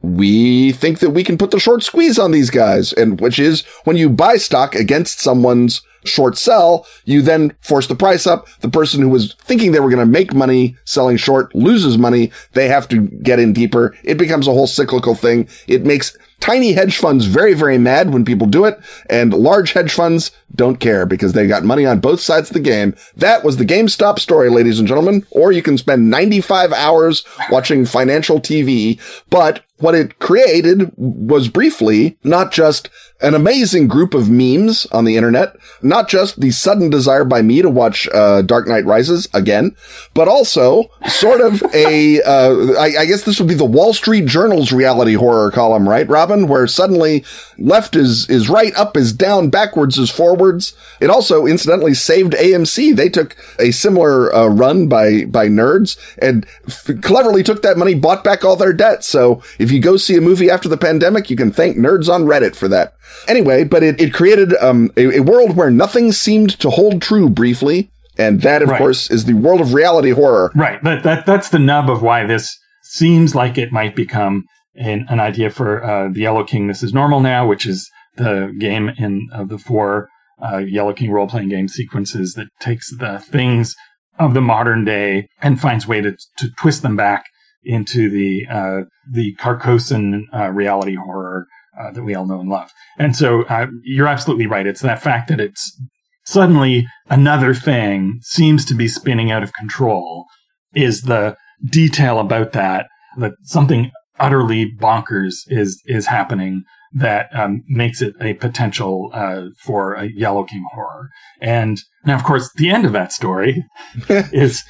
[0.03, 2.93] we think that we can put the short squeeze on these guys.
[2.93, 7.95] And which is when you buy stock against someone's short sell, you then force the
[7.95, 8.49] price up.
[8.61, 12.33] The person who was thinking they were going to make money selling short loses money.
[12.53, 13.95] They have to get in deeper.
[14.05, 15.49] It becomes a whole cyclical thing.
[15.67, 18.79] It makes tiny hedge funds very, very mad when people do it.
[19.09, 22.61] And large hedge funds don't care because they got money on both sides of the
[22.61, 22.95] game.
[23.17, 25.27] That was the GameStop story, ladies and gentlemen.
[25.31, 29.01] Or you can spend 95 hours watching financial TV.
[29.31, 32.89] But what it created was briefly not just
[33.21, 37.63] an amazing group of memes on the internet, not just the sudden desire by me
[37.63, 39.75] to watch uh, Dark Knight Rises again,
[40.13, 42.21] but also sort of a.
[42.23, 46.07] Uh, I, I guess this would be the Wall Street Journal's reality horror column, right,
[46.09, 46.47] Robin?
[46.47, 47.25] Where suddenly
[47.59, 50.75] left is is right, up is down, backwards is forwards.
[51.01, 52.95] It also incidentally saved AMC.
[52.95, 57.95] They took a similar uh, run by by nerds and f- cleverly took that money,
[57.95, 59.05] bought back all their debt.
[59.05, 62.25] So if you go see a movie after the pandemic, you can thank nerds on
[62.25, 62.95] Reddit for that.
[63.29, 67.29] Anyway, but it, it created um, a, a world where nothing seemed to hold true
[67.29, 67.91] briefly.
[68.19, 68.79] And that, of Right.
[68.79, 70.51] course, is the world of reality horror.
[70.55, 70.83] Right.
[70.85, 74.45] That, that that's the nub of why this seems like it might become
[74.75, 76.67] an, an idea for uh, the Yellow King.
[76.67, 80.09] This is normal now, which is the game in of the four
[80.43, 83.75] uh, Yellow King role playing game sequences that takes the things
[84.19, 87.25] of the modern day and finds way to, to twist them back
[87.65, 88.81] into the uh,
[89.11, 91.47] the Carcosan uh, reality horror
[91.81, 92.71] uh, that we all know and love.
[92.99, 94.67] And so uh, you're absolutely right.
[94.67, 95.79] It's that fact that it's
[96.25, 100.27] suddenly another thing seems to be spinning out of control
[100.75, 101.37] is the
[101.71, 102.87] detail about that
[103.19, 109.95] that something utterly bonkers is is happening that um, makes it a potential uh, for
[109.95, 111.11] a Yellow King horror.
[111.43, 113.67] And now, of course, the end of that story
[114.09, 114.65] is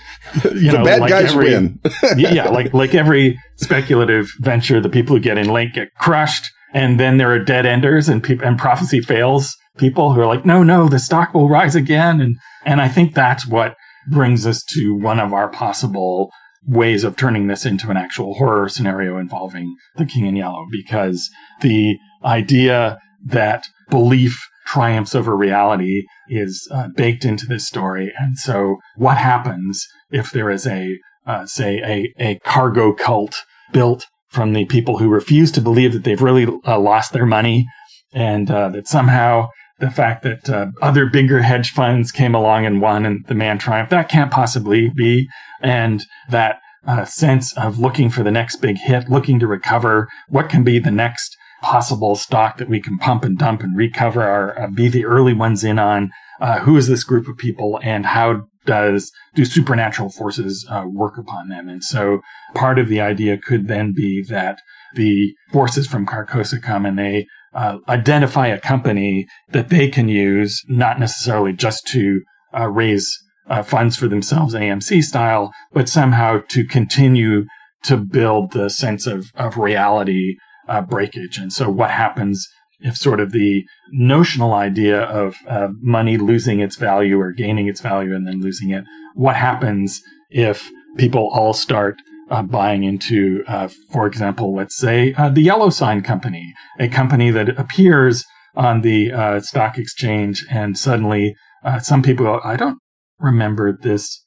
[0.44, 1.80] you the know bad like guys every, win.
[2.16, 7.00] yeah, like like every speculative venture, the people who get in late get crushed, and
[7.00, 9.56] then there are dead enders, and people and prophecy fails.
[9.76, 13.14] People who are like, no, no, the stock will rise again, and and I think
[13.14, 13.76] that's what
[14.10, 16.30] brings us to one of our possible
[16.68, 21.30] ways of turning this into an actual horror scenario involving the King in Yellow, because
[21.60, 28.12] the idea that belief triumphs over reality is uh, baked into this story.
[28.18, 34.06] And so what happens if there is a, uh, say, a, a cargo cult built
[34.36, 37.66] from the people who refuse to believe that they've really uh, lost their money
[38.12, 42.82] and uh, that somehow the fact that uh, other bigger hedge funds came along and
[42.82, 45.26] won and the man triumphed, that can't possibly be.
[45.62, 50.50] And that uh, sense of looking for the next big hit, looking to recover, what
[50.50, 54.58] can be the next possible stock that we can pump and dump and recover our
[54.58, 56.10] uh, be the early ones in on
[56.40, 61.16] uh, who is this group of people and how does do supernatural forces uh, work
[61.18, 62.20] upon them and so
[62.54, 64.60] part of the idea could then be that
[64.94, 70.62] the forces from Carcosa come and they uh, identify a company that they can use
[70.68, 72.22] not necessarily just to
[72.56, 77.46] uh, raise uh, funds for themselves AMC style but somehow to continue
[77.84, 80.36] to build the sense of, of reality
[80.68, 81.38] uh, breakage.
[81.38, 82.48] And so what happens
[82.80, 87.80] if sort of the notional idea of uh, money losing its value or gaining its
[87.80, 91.96] value and then losing it, what happens if people all start
[92.30, 97.30] uh, buying into, uh, for example, let's say uh, the Yellow Sign Company, a company
[97.30, 98.24] that appears
[98.54, 102.78] on the uh, stock exchange, and suddenly uh, some people go, I don't
[103.18, 104.22] remember this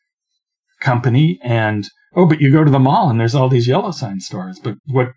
[0.80, 4.20] company, and oh, but you go to the mall and there's all these Yellow Sign
[4.20, 5.10] stores, but what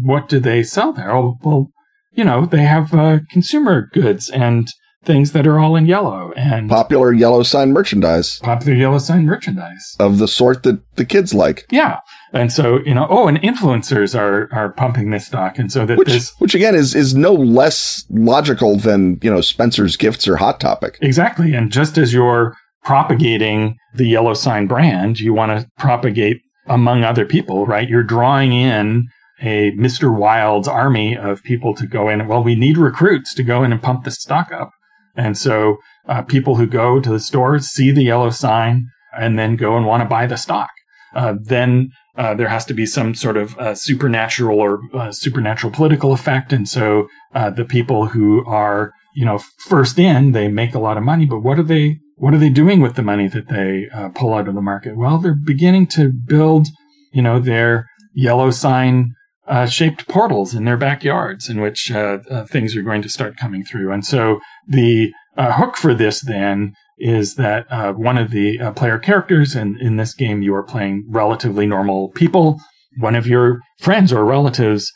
[0.00, 1.14] what do they sell there?
[1.14, 1.68] Oh, well,
[2.14, 4.68] you know, they have uh, consumer goods and
[5.04, 9.96] things that are all in yellow and Popular yellow sign merchandise popular yellow sign merchandise.
[9.98, 11.66] of the sort that the kids like.
[11.70, 11.98] Yeah.
[12.32, 15.58] And so, you know, oh, and influencers are, are pumping this stock.
[15.58, 19.40] And so that Which, this, which again is is no less logical than you know
[19.40, 20.98] Spencer's gifts or Hot Topic.
[21.00, 21.52] exactly.
[21.52, 22.54] And just as you're
[22.84, 27.88] propagating the yellow sign brand, you want to propagate among other people, right?
[27.88, 29.08] You're drawing in
[29.42, 30.16] a Mr.
[30.16, 32.26] Wild's army of people to go in.
[32.28, 34.70] Well, we need recruits to go in and pump the stock up.
[35.16, 35.78] And so
[36.08, 38.86] uh, people who go to the stores see the yellow sign
[39.18, 40.70] and then go and want to buy the stock.
[41.14, 45.72] Uh, then uh, there has to be some sort of uh, supernatural or uh, supernatural
[45.72, 46.52] political effect.
[46.52, 50.96] And so uh, the people who are, you know, first in, they make a lot
[50.96, 53.88] of money, but what are they, what are they doing with the money that they
[54.14, 54.96] pull out of the market?
[54.96, 56.68] Well, they're beginning to build,
[57.12, 59.14] you know, their yellow sign
[59.46, 63.36] uh, shaped portals in their backyards in which uh, uh, things are going to start
[63.36, 63.92] coming through.
[63.92, 68.72] And so the uh, hook for this then is that uh, one of the uh,
[68.72, 72.60] player characters, and in this game you are playing relatively normal people,
[72.98, 74.92] one of your friends or relatives.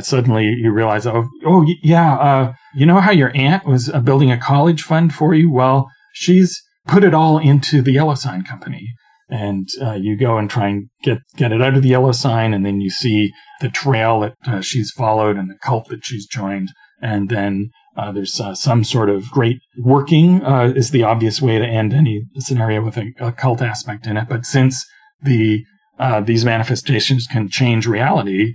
[0.00, 4.82] suddenly, you realize, oh, oh, yeah, you know how your aunt was building a college
[4.82, 5.50] fund for you?
[5.50, 8.92] Well, she's put it all into the Yellow Sign Company
[9.28, 12.54] and uh, you go and try and get get it out of the yellow sign,
[12.54, 16.26] and then you see the trail that uh, she's followed and the cult that she's
[16.26, 16.70] joined,
[17.02, 21.58] and then uh, there's uh, some sort of great working uh, is the obvious way
[21.58, 24.28] to end any scenario with a, a cult aspect in it.
[24.28, 24.86] But since
[25.20, 25.64] the
[25.98, 28.54] uh, these manifestations can change reality,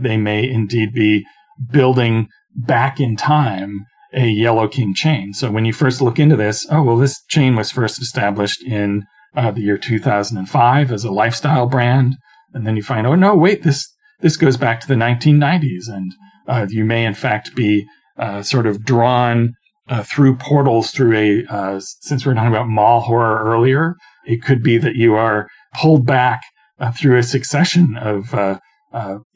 [0.00, 1.24] they may indeed be
[1.70, 5.34] building back in time a Yellow King chain.
[5.34, 9.04] So when you first look into this, oh well, this chain was first established in
[9.38, 12.16] uh, the year 2005 as a lifestyle brand.
[12.52, 13.88] And then you find, oh no, wait, this,
[14.20, 15.88] this goes back to the 1990s.
[15.88, 16.12] And
[16.48, 17.86] uh, you may in fact be
[18.18, 19.54] uh, sort of drawn
[19.88, 23.94] uh, through portals through a, uh, since we are talking about mall horror earlier,
[24.26, 26.40] it could be that you are pulled back
[26.80, 28.34] uh, through a succession of,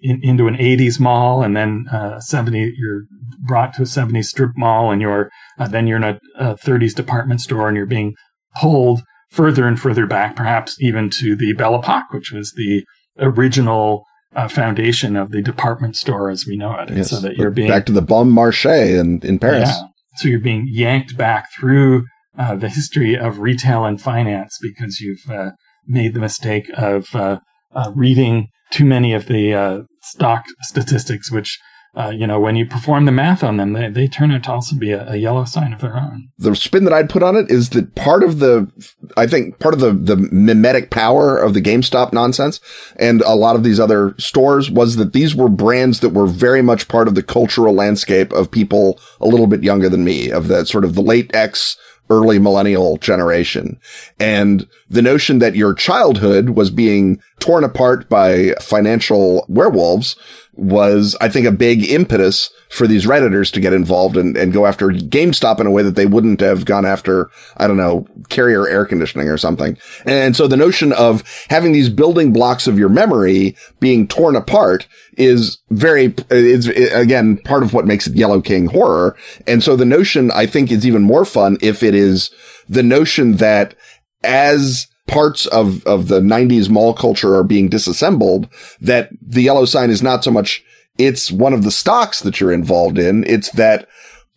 [0.00, 1.86] in, into an 80s mall and then
[2.18, 3.02] 70, you're
[3.46, 5.30] brought to a 70s strip mall and you're,
[5.70, 8.14] then you're in a, a 30s department store and you're being
[8.60, 12.84] pulled further and further back, perhaps even to the Belle Epoque, which was the
[13.18, 14.04] original
[14.36, 16.90] uh, foundation of the department store as we know it.
[16.90, 17.10] Yes.
[17.10, 19.68] So that you're being back to the Bon Marché in, in Paris.
[19.68, 19.88] Yeah.
[20.16, 22.04] So you're being yanked back through
[22.38, 25.52] uh, the history of retail and finance because you've uh,
[25.86, 27.40] made the mistake of uh,
[27.74, 31.58] uh reading too many of the uh, stock statistics, which
[31.94, 34.50] uh, you know, when you perform the math on them, they, they turn out to
[34.50, 36.30] also be a, a, yellow sign of their own.
[36.38, 38.70] The spin that I'd put on it is that part of the,
[39.18, 42.60] I think part of the, the mimetic power of the GameStop nonsense
[42.96, 46.62] and a lot of these other stores was that these were brands that were very
[46.62, 50.48] much part of the cultural landscape of people a little bit younger than me, of
[50.48, 51.76] that sort of the late X
[52.10, 53.78] early millennial generation.
[54.18, 60.16] And the notion that your childhood was being torn apart by financial werewolves
[60.54, 64.66] was, I think, a big impetus for these Redditors to get involved and, and go
[64.66, 68.68] after GameStop in a way that they wouldn't have gone after, I don't know, carrier
[68.68, 69.78] air conditioning or something.
[70.04, 74.86] And so the notion of having these building blocks of your memory being torn apart
[75.16, 79.16] is very, it's again, part of what makes it Yellow King horror.
[79.46, 82.30] And so the notion I think is even more fun if it is
[82.68, 83.74] the notion that
[84.22, 88.48] as parts of, of the 90s mall culture are being disassembled,
[88.80, 90.64] that the yellow sign is not so much
[90.98, 93.24] it's one of the stocks that you're involved in.
[93.24, 93.88] It's that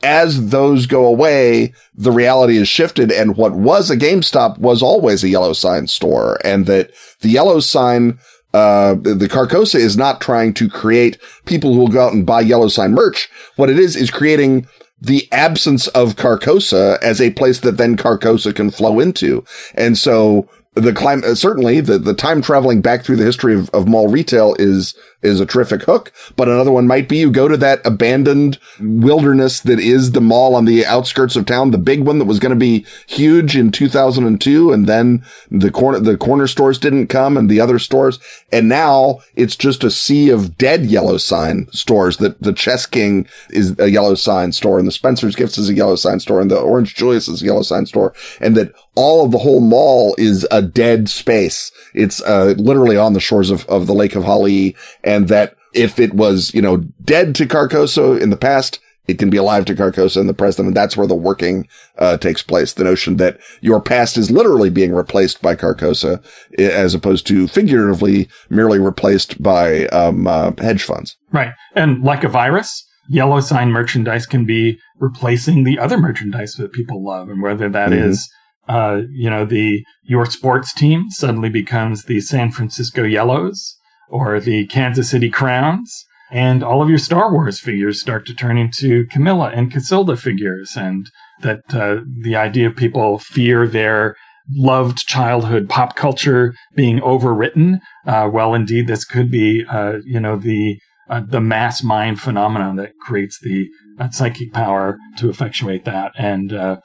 [0.04, 5.24] as those go away, the reality is shifted and what was a GameStop was always
[5.24, 6.92] a yellow sign store and that
[7.22, 8.20] the yellow sign
[8.54, 12.40] uh, the Carcosa is not trying to create people who will go out and buy
[12.40, 13.28] yellow sign merch.
[13.58, 14.66] What it is, is creating
[15.00, 19.44] the absence of Carcosa as a place that then Carcosa can flow into.
[19.76, 23.70] And so the climb, uh, certainly the, the time traveling back through the history of,
[23.72, 24.96] of mall retail is,
[25.26, 26.12] is a terrific hook.
[26.36, 30.56] But another one might be you go to that abandoned wilderness that is the mall
[30.56, 33.72] on the outskirts of town, the big one that was going to be huge in
[33.72, 34.72] 2002.
[34.72, 38.20] And then the corner, the corner stores didn't come and the other stores.
[38.52, 43.28] And now it's just a sea of dead yellow sign stores that the Chess King
[43.50, 46.52] is a yellow sign store and the Spencer's Gifts is a yellow sign store and
[46.52, 48.14] the Orange Julius is a yellow sign store.
[48.40, 51.72] And that all of the whole mall is a dead space.
[51.94, 56.00] It's uh, literally on the shores of, of the Lake of Hali, and that if
[56.00, 59.76] it was, you know, dead to Carcosa in the past, it can be alive to
[59.76, 61.68] Carcosa in the present, and that's where the working
[62.00, 62.74] uh, takes place.
[62.74, 66.24] The notion that your past is literally being replaced by Carcosa,
[66.58, 71.18] as opposed to figuratively merely replaced by um, uh, hedge funds.
[71.32, 76.74] Right, and like a virus, yellow sign merchandise can be replacing the other merchandise that
[76.74, 78.10] people love, and whether that mm-hmm.
[78.10, 78.28] is
[78.68, 83.78] uh, you know, the your sports team suddenly becomes the San Francisco Yellows
[84.10, 88.58] or the Kansas City Crowns, and all of your Star Wars figures start to turn
[88.58, 91.10] into Camilla and Casilda figures, and
[91.42, 94.16] that uh, the idea of people fear their
[94.52, 97.80] loved childhood pop culture being overwritten.
[98.06, 100.78] Uh, well, indeed, this could be, uh, you know, the
[101.10, 103.68] uh, the mass mind phenomenon that creates the
[104.00, 106.78] uh, psychic power to effectuate that, and uh,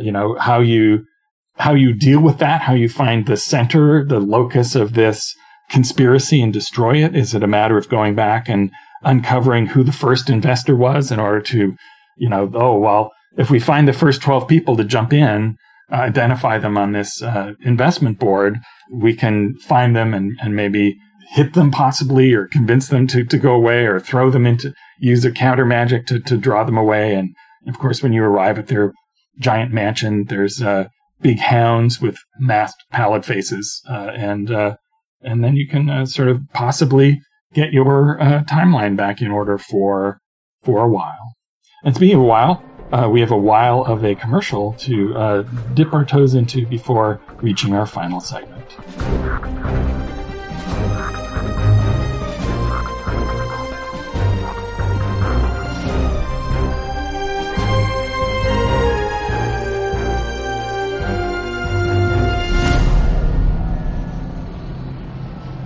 [0.00, 1.04] you know how you
[1.56, 5.34] how you deal with that, how you find the center, the locus of this
[5.68, 7.14] conspiracy and destroy it?
[7.14, 8.70] Is it a matter of going back and
[9.02, 11.74] uncovering who the first investor was in order to,
[12.16, 15.56] you know, oh, well, if we find the first 12 people to jump in,
[15.92, 18.58] uh, identify them on this uh, investment board,
[18.92, 20.96] we can find them and, and maybe
[21.30, 25.24] hit them possibly or convince them to, to go away or throw them into, use
[25.24, 27.14] a counter magic to, to draw them away.
[27.14, 27.34] And
[27.68, 28.92] of course, when you arrive at their
[29.38, 30.88] giant mansion, there's, uh,
[31.20, 34.76] big hounds with masked pallid faces, uh, and uh,
[35.22, 37.20] and then you can uh, sort of possibly
[37.54, 40.20] get your uh, timeline back in order for
[40.62, 41.34] for a while.
[41.84, 45.42] And speaking of a while, uh, we have a while of a commercial to uh,
[45.74, 50.07] dip our toes into before reaching our final segment.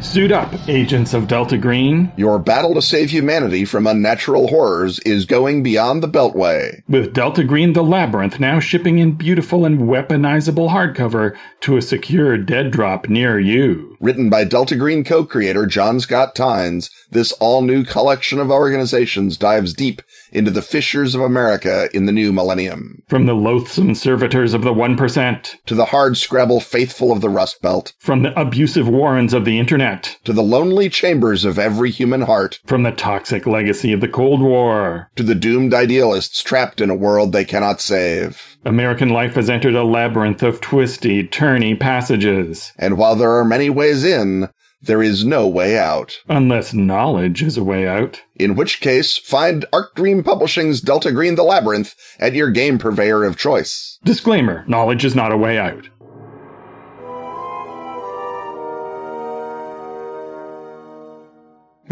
[0.03, 2.13] Suit up, agents of Delta Green.
[2.17, 6.83] Your battle to save humanity from unnatural horrors is going beyond the Beltway.
[6.89, 12.37] With Delta Green The Labyrinth now shipping in beautiful and weaponizable hardcover to a secure
[12.37, 13.97] dead drop near you.
[14.01, 20.03] Written by Delta Green co-creator John Scott Tynes, this all-new collection of organizations dives deep
[20.33, 23.03] into the fissures of America in the new millennium.
[23.07, 27.63] From the loathsome servitors of the 1%, to the hard scrabble faithful of the Rust
[27.63, 29.92] Belt, from the abusive warrens of the Internet,
[30.25, 34.41] to the lonely chambers of every human heart, from the toxic legacy of the Cold
[34.41, 38.57] War, to the doomed idealists trapped in a world they cannot save.
[38.65, 42.73] American life has entered a labyrinth of twisty, turny passages.
[42.79, 44.49] And while there are many ways in,
[44.85, 46.19] there is no way out.
[46.29, 48.23] Unless knowledge is a way out.
[48.37, 53.25] In which case, find Arc Dream Publishing's Delta Green the Labyrinth at your game purveyor
[53.25, 53.99] of choice.
[54.05, 55.89] Disclaimer knowledge is not a way out.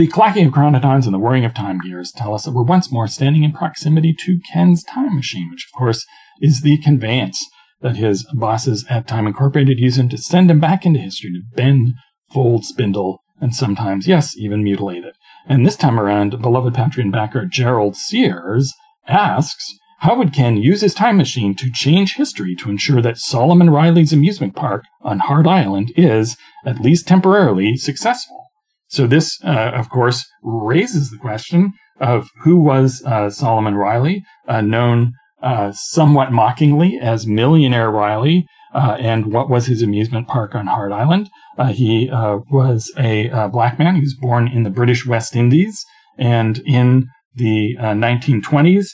[0.01, 2.91] The clacking of chronodons and the whirring of time gears tell us that we're once
[2.91, 6.07] more standing in proximity to Ken's time machine, which, of course,
[6.41, 7.45] is the conveyance
[7.83, 11.43] that his bosses at Time Incorporated use him to send him back into history to
[11.55, 11.93] bend,
[12.33, 15.17] fold, spindle, and sometimes, yes, even mutilate it.
[15.47, 18.73] And this time around, beloved Patreon backer Gerald Sears
[19.07, 23.69] asks, how would Ken use his time machine to change history to ensure that Solomon
[23.69, 28.50] Riley's amusement park on Hart Island is, at least temporarily, successful?
[28.91, 34.63] So this, uh, of course, raises the question of who was uh, Solomon Riley, uh,
[34.63, 35.13] known
[35.43, 40.91] uh, somewhat mockingly as Millionaire Riley, uh, and what was his amusement park on Hart
[40.91, 41.31] Island.
[41.57, 43.95] Uh, he was a black man.
[43.95, 45.85] He was born in the British West Indies,
[46.19, 48.89] and in the 1920s,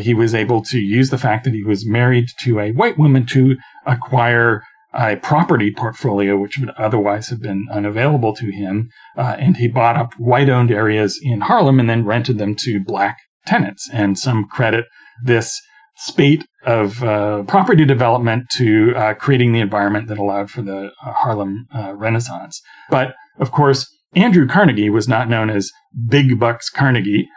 [0.00, 3.26] he was able to use the fact that he was married to a white woman
[3.26, 4.62] to acquire
[4.94, 8.90] a property portfolio which would otherwise have been unavailable to him.
[9.16, 12.80] Uh, and he bought up white owned areas in Harlem and then rented them to
[12.84, 13.88] black tenants.
[13.92, 14.84] And some credit
[15.24, 15.60] this
[15.96, 21.12] spate of uh, property development to uh, creating the environment that allowed for the uh,
[21.12, 22.60] Harlem uh, Renaissance.
[22.90, 25.70] But of course, Andrew Carnegie was not known as
[26.08, 27.28] Big Bucks Carnegie.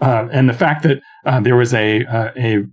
[0.00, 1.00] Uh, and the fact that
[1.42, 2.02] there was a,
[2.36, 2.64] a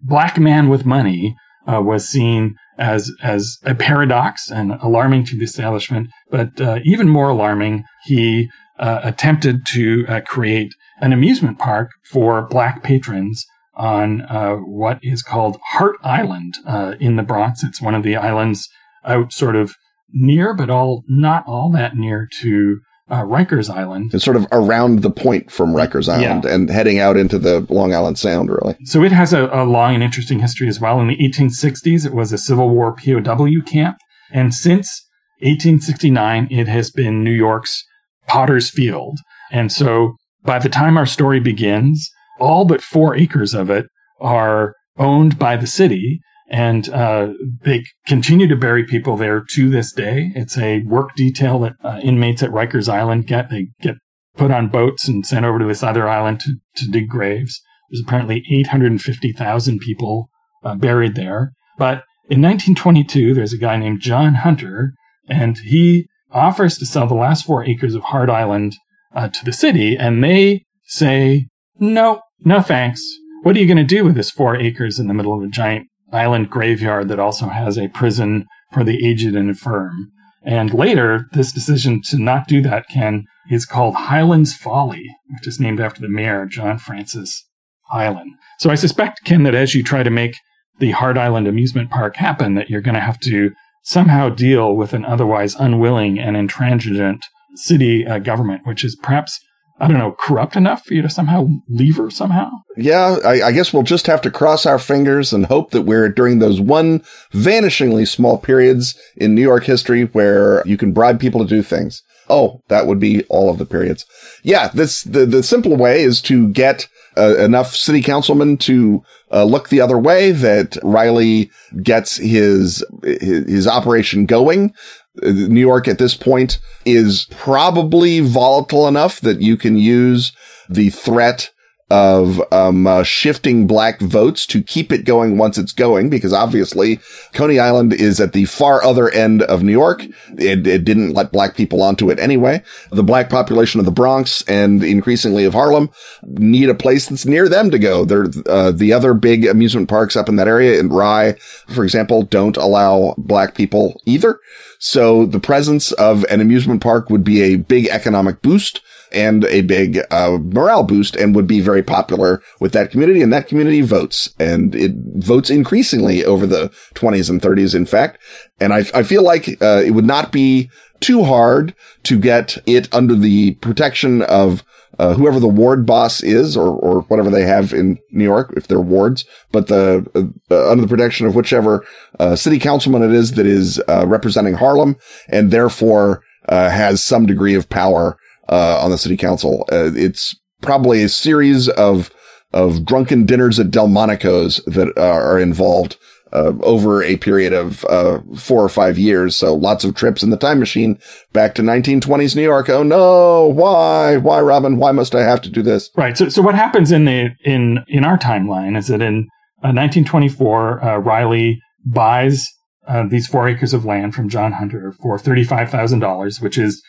[0.00, 1.36] black man with money
[1.66, 6.08] was seen as as a paradox and alarming to the establishment.
[6.30, 8.48] But uh, even more alarming, he
[8.78, 13.44] uh, attempted to uh, create an amusement park for black patrons
[13.74, 17.62] on uh, what is called Hart Island uh, in the Bronx.
[17.62, 18.68] It's one of the islands
[19.04, 19.74] out sort of
[20.12, 22.80] near, but all not all that near to
[23.12, 24.14] uh, Rikers Island.
[24.14, 26.54] It's sort of around the point from Rikers Island yeah.
[26.54, 28.74] and heading out into the Long Island Sound, really.
[28.84, 30.98] So it has a, a, long and interesting history as well.
[30.98, 33.98] In the 1860s, it was a Civil War POW camp.
[34.32, 35.04] And since
[35.40, 37.84] 1869, it has been New York's
[38.26, 39.18] Potter's Field.
[39.50, 42.08] And so by the time our story begins,
[42.40, 43.86] all but four acres of it
[44.20, 47.28] are owned by the city and uh,
[47.62, 50.32] they continue to bury people there to this day.
[50.34, 53.50] It's a work detail that uh, inmates at Rikers Island get.
[53.50, 53.96] They get
[54.36, 57.60] put on boats and sent over to this other island to, to dig graves.
[57.90, 60.30] There's apparently 850,000 people
[60.64, 61.52] uh, buried there.
[61.78, 64.94] But in 1922, there's a guy named John Hunter,
[65.28, 68.76] and he offers to sell the last four acres of Hart Island
[69.14, 73.02] uh, to the city, and they say, no, no thanks.
[73.42, 75.48] What are you going to do with this four acres in the middle of a
[75.48, 80.12] giant island graveyard that also has a prison for the aged and infirm.
[80.44, 85.60] And later, this decision to not do that Ken, is called Hylan's Folly, which is
[85.60, 87.44] named after the mayor, John Francis
[87.92, 88.30] Hylan.
[88.58, 90.36] So I suspect, Ken, that as you try to make
[90.78, 93.50] the Hart Island amusement park happen, that you're going to have to
[93.84, 99.40] somehow deal with an otherwise unwilling and intransigent city uh, government, which is perhaps
[99.82, 102.50] I don't know, corrupt enough for you to somehow leave her somehow?
[102.76, 106.08] Yeah, I, I, guess we'll just have to cross our fingers and hope that we're
[106.08, 107.00] during those one
[107.32, 112.00] vanishingly small periods in New York history where you can bribe people to do things.
[112.30, 114.06] Oh, that would be all of the periods.
[114.44, 119.02] Yeah, this the the simple way is to get uh, enough city councilmen to
[119.32, 121.50] uh, look the other way that Riley
[121.82, 124.72] gets his, his, his operation going
[125.20, 130.32] New York at this point is probably volatile enough that you can use
[130.68, 131.50] the threat
[131.92, 136.98] of um, uh, shifting black votes to keep it going once it's going, because obviously
[137.34, 140.02] Coney Island is at the far other end of New York.
[140.38, 142.62] It, it, didn't let black people onto it anyway.
[142.90, 145.90] The black population of the Bronx and increasingly of Harlem
[146.22, 148.06] need a place that's near them to go.
[148.06, 151.34] They're, uh, the other big amusement parks up in that area in Rye,
[151.68, 154.40] for example, don't allow black people either.
[154.78, 158.80] So the presence of an amusement park would be a big economic boost
[159.12, 163.22] and a big uh, morale boost and would be very popular with that community.
[163.22, 168.18] And that community votes and it votes increasingly over the 20s and 30s, in fact.
[168.60, 170.70] And I, I feel like uh, it would not be
[171.00, 171.74] too hard
[172.04, 174.62] to get it under the protection of
[174.98, 178.68] uh, whoever the ward boss is or, or whatever they have in New York, if
[178.68, 180.06] they're wards, but the,
[180.50, 181.84] uh, under the protection of whichever,
[182.20, 184.96] uh, city councilman it is that is, uh, representing Harlem
[185.28, 188.16] and therefore, uh, has some degree of power,
[188.48, 189.64] uh, on the city council.
[189.70, 192.10] it's probably a series of,
[192.52, 195.96] of drunken dinners at Delmonico's that are involved
[196.32, 199.36] uh, over a period of uh, four or five years.
[199.36, 200.98] So lots of trips in the time machine
[201.32, 202.68] back to 1920s New York.
[202.70, 204.78] Oh no, why, why, Robin?
[204.78, 205.90] Why must I have to do this?
[205.96, 206.16] Right.
[206.16, 209.28] So, so what happens in the in in our timeline is that in
[209.60, 212.48] 1924, uh, Riley buys
[212.88, 216.82] uh, these four acres of land from John Hunter for $35,000, which is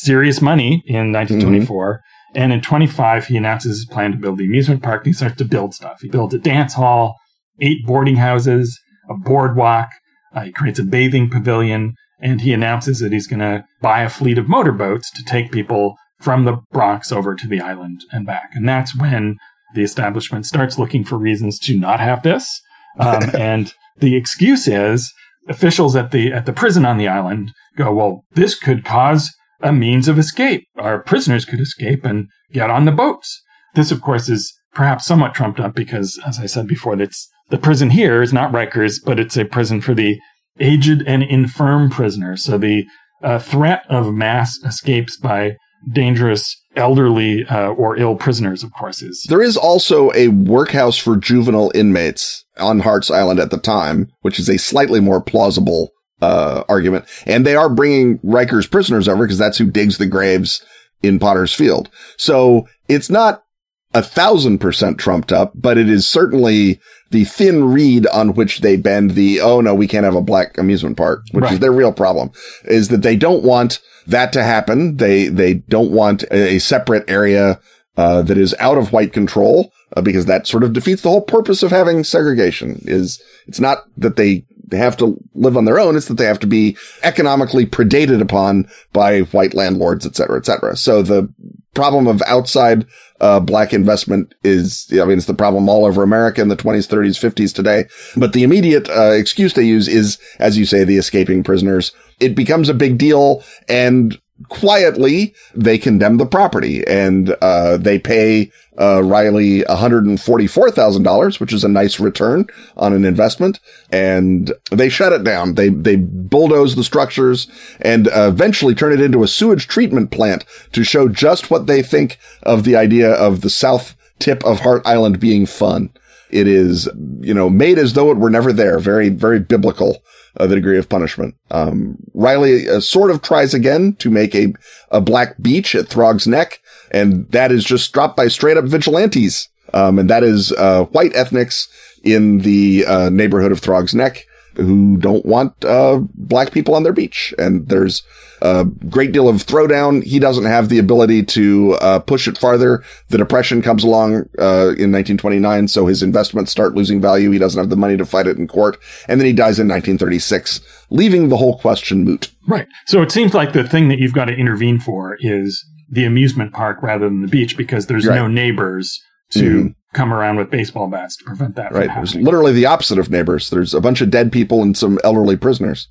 [0.00, 1.94] serious money in 1924.
[1.94, 2.40] Mm-hmm.
[2.42, 5.00] And in 25, he announces his plan to build the amusement park.
[5.00, 6.00] And he starts to build stuff.
[6.00, 7.16] He builds a dance hall,
[7.60, 8.78] eight boarding houses,
[9.08, 9.88] a boardwalk.
[10.34, 14.08] Uh, he creates a bathing pavilion, and he announces that he's going to buy a
[14.08, 18.50] fleet of motorboats to take people from the Bronx over to the island and back.
[18.54, 19.38] And that's when
[19.74, 22.60] the establishment starts looking for reasons to not have this.
[22.98, 25.12] Um, and the excuse is
[25.48, 29.32] officials at the at the prison on the island go, well, this could cause
[29.62, 30.64] a means of escape.
[30.76, 33.42] Our prisoners could escape and get on the boats.
[33.74, 37.58] This, of course, is perhaps somewhat trumped up because, as I said before, that's the
[37.58, 40.18] prison here is not Rikers, but it's a prison for the
[40.58, 42.44] aged and infirm prisoners.
[42.44, 42.84] So the
[43.22, 45.56] uh, threat of mass escapes by
[45.92, 49.26] dangerous elderly uh, or ill prisoners, of course, is.
[49.28, 54.38] There is also a workhouse for juvenile inmates on Hart's Island at the time, which
[54.38, 55.90] is a slightly more plausible
[56.22, 57.04] uh, argument.
[57.26, 60.64] And they are bringing Riker's prisoners over because that's who digs the graves
[61.02, 61.88] in Potter's Field.
[62.16, 63.44] So it's not
[63.92, 66.80] a thousand percent trumped up, but it is certainly
[67.10, 70.56] the thin reed on which they bend the, oh no, we can't have a black
[70.58, 71.54] amusement park, which right.
[71.54, 72.30] is their real problem
[72.64, 74.96] is that they don't want that to happen.
[74.96, 77.60] They, they don't want a, separate area,
[77.96, 81.20] uh, that is out of white control, uh, because that sort of defeats the whole
[81.20, 85.78] purpose of having segregation is it's not that they they have to live on their
[85.78, 85.96] own.
[85.96, 90.46] It's that they have to be economically predated upon by white landlords, et cetera, et
[90.46, 90.76] cetera.
[90.76, 91.32] So the
[91.74, 92.86] problem of outside
[93.20, 96.88] uh, black investment is, I mean, it's the problem all over America in the 20s,
[96.88, 97.84] 30s, 50s today.
[98.16, 101.92] But the immediate uh, excuse they use is, as you say, the escaping prisoners.
[102.18, 104.18] It becomes a big deal and
[104.48, 108.50] quietly they condemn the property and uh, they pay
[108.80, 112.46] uh, Riley $144,000, which is a nice return
[112.76, 113.60] on an investment.
[113.90, 115.54] And they shut it down.
[115.54, 117.46] They, they bulldoze the structures
[117.80, 121.82] and uh, eventually turn it into a sewage treatment plant to show just what they
[121.82, 125.90] think of the idea of the south tip of Hart Island being fun.
[126.30, 126.88] It is,
[127.20, 128.78] you know, made as though it were never there.
[128.78, 130.02] Very, very biblical
[130.36, 131.34] uh, the degree of punishment.
[131.50, 134.52] Um, Riley uh, sort of tries again to make a,
[134.90, 139.48] a black beach at Throg's Neck, and that is just dropped by straight up vigilantes.
[139.72, 141.68] Um, and that is, uh, white ethnics
[142.02, 144.26] in the, uh, neighborhood of Throg's Neck
[144.60, 147.34] who don't want, uh, black people on their beach.
[147.38, 148.02] And there's,
[148.42, 150.02] a great deal of throwdown.
[150.02, 152.82] He doesn't have the ability to uh, push it farther.
[153.08, 157.30] The depression comes along uh, in 1929, so his investments start losing value.
[157.30, 158.78] He doesn't have the money to fight it in court,
[159.08, 160.60] and then he dies in 1936,
[160.90, 162.30] leaving the whole question moot.
[162.48, 162.66] Right.
[162.86, 166.52] So it seems like the thing that you've got to intervene for is the amusement
[166.52, 168.14] park rather than the beach because there's right.
[168.14, 169.00] no neighbors
[169.32, 169.68] to mm-hmm.
[169.92, 171.90] Come around with baseball bats to prevent that right.
[171.94, 173.50] There's literally the opposite of neighbors.
[173.50, 175.88] There's a bunch of dead people and some elderly prisoners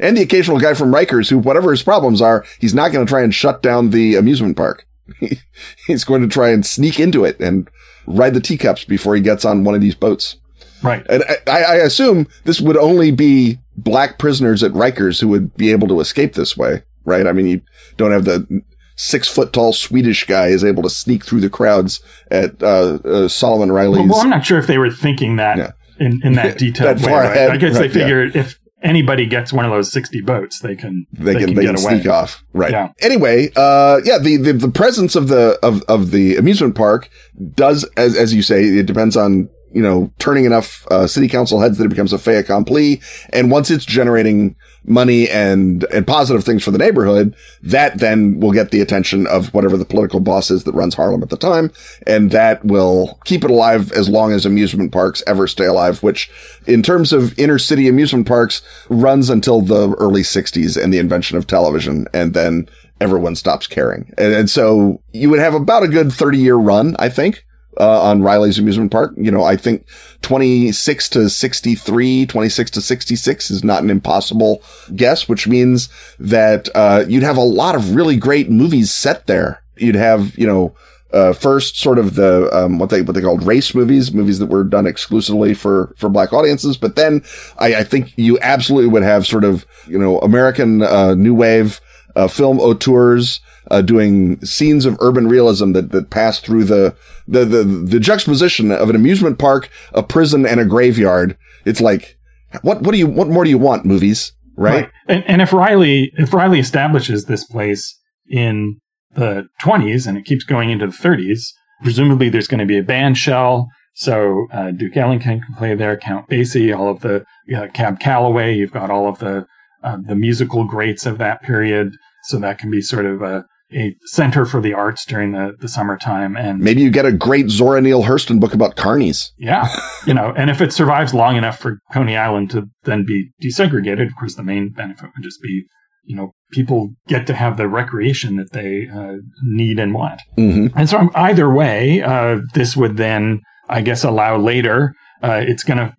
[0.00, 3.10] and the occasional guy from Rikers who, whatever his problems are, he's not going to
[3.10, 4.86] try and shut down the amusement park.
[5.86, 7.68] he's going to try and sneak into it and
[8.06, 10.36] ride the teacups before he gets on one of these boats.
[10.82, 11.04] Right.
[11.08, 15.70] And I, I assume this would only be black prisoners at Rikers who would be
[15.70, 17.26] able to escape this way, right?
[17.26, 17.60] I mean, you
[17.98, 18.62] don't have the
[19.00, 23.28] six foot tall Swedish guy is able to sneak through the crowds at uh, uh,
[23.28, 24.00] Solomon Riley's.
[24.00, 25.70] Well, well, I'm not sure if they were thinking that yeah.
[25.98, 26.94] in, in that detail.
[26.94, 27.50] that way, right?
[27.50, 28.42] I guess right, they figured yeah.
[28.42, 31.64] if anybody gets one of those 60 boats, they can, they, they can, can, they
[31.64, 32.44] can sneak off.
[32.52, 32.72] Right.
[32.72, 32.92] Yeah.
[33.00, 37.08] Anyway, uh, yeah, the, the, the presence of the, of, of the amusement park
[37.54, 41.60] does, as, as you say, it depends on you know, turning enough uh, city council
[41.60, 43.00] heads that it becomes a fait accompli.
[43.32, 48.52] And once it's generating money and and positive things for the neighborhood, that then will
[48.52, 51.70] get the attention of whatever the political boss is that runs Harlem at the time,
[52.06, 56.02] and that will keep it alive as long as amusement parks ever stay alive.
[56.02, 56.30] Which,
[56.66, 61.36] in terms of inner city amusement parks, runs until the early '60s and the invention
[61.36, 62.68] of television, and then
[63.00, 64.12] everyone stops caring.
[64.18, 67.44] And, and so you would have about a good 30 year run, I think
[67.78, 69.12] uh, on Riley's amusement park.
[69.16, 69.86] You know, I think
[70.22, 74.62] 26 to 63, 26 to 66 is not an impossible
[74.94, 75.88] guess, which means
[76.18, 79.62] that, uh, you'd have a lot of really great movies set there.
[79.76, 80.74] You'd have, you know,
[81.12, 84.46] uh, first sort of the um, what they what they called race movies, movies that
[84.46, 86.76] were done exclusively for for black audiences.
[86.76, 87.24] But then
[87.58, 91.80] I, I think you absolutely would have sort of you know American uh, new wave
[92.14, 93.40] uh, film auteurs
[93.70, 96.94] uh, doing scenes of urban realism that, that pass through the,
[97.26, 101.36] the, the, the juxtaposition of an amusement park, a prison, and a graveyard.
[101.64, 102.18] It's like,
[102.62, 104.32] what, what do you, what more do you want, movies?
[104.56, 104.84] Right.
[104.84, 104.90] right.
[105.08, 107.98] And, and if Riley, if Riley establishes this place
[108.28, 108.78] in
[109.14, 111.52] the 20s and it keeps going into the 30s,
[111.82, 113.68] presumably there's going to be a band shell.
[113.94, 117.24] So uh, Duke Ellington can play there, Count Basie, all of the
[117.54, 118.54] uh, Cab Calloway.
[118.54, 119.46] You've got all of the
[119.82, 121.96] uh, the musical greats of that period.
[122.24, 125.68] So that can be sort of a, a center for the arts during the, the
[125.68, 126.36] summertime.
[126.36, 129.30] And maybe you get a great Zora Neale Hurston book about carnies.
[129.38, 129.68] Yeah.
[130.06, 134.06] you know, and if it survives long enough for Coney Island to then be desegregated,
[134.06, 135.64] of course, the main benefit would just be,
[136.04, 140.20] you know, people get to have the recreation that they uh, need and want.
[140.36, 140.76] Mm-hmm.
[140.76, 145.78] And so either way, uh, this would then, I guess, allow later, uh, it's going
[145.78, 145.94] to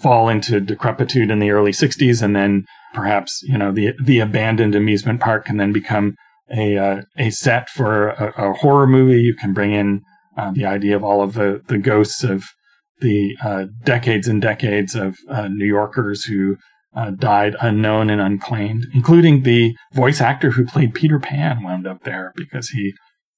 [0.00, 4.74] fall into decrepitude in the early 60s and then perhaps you know the the abandoned
[4.74, 6.14] amusement park can then become
[6.52, 9.20] a uh, a set for a, a, horror movie.
[9.20, 10.02] You can bring in
[10.36, 12.44] uh, the idea of all of the the ghosts of
[13.00, 16.56] the uh, decades and decades of uh, New Yorkers who
[16.94, 22.02] uh, died unknown and unclaimed, including the voice actor who played Peter Pan wound up
[22.04, 22.92] there because he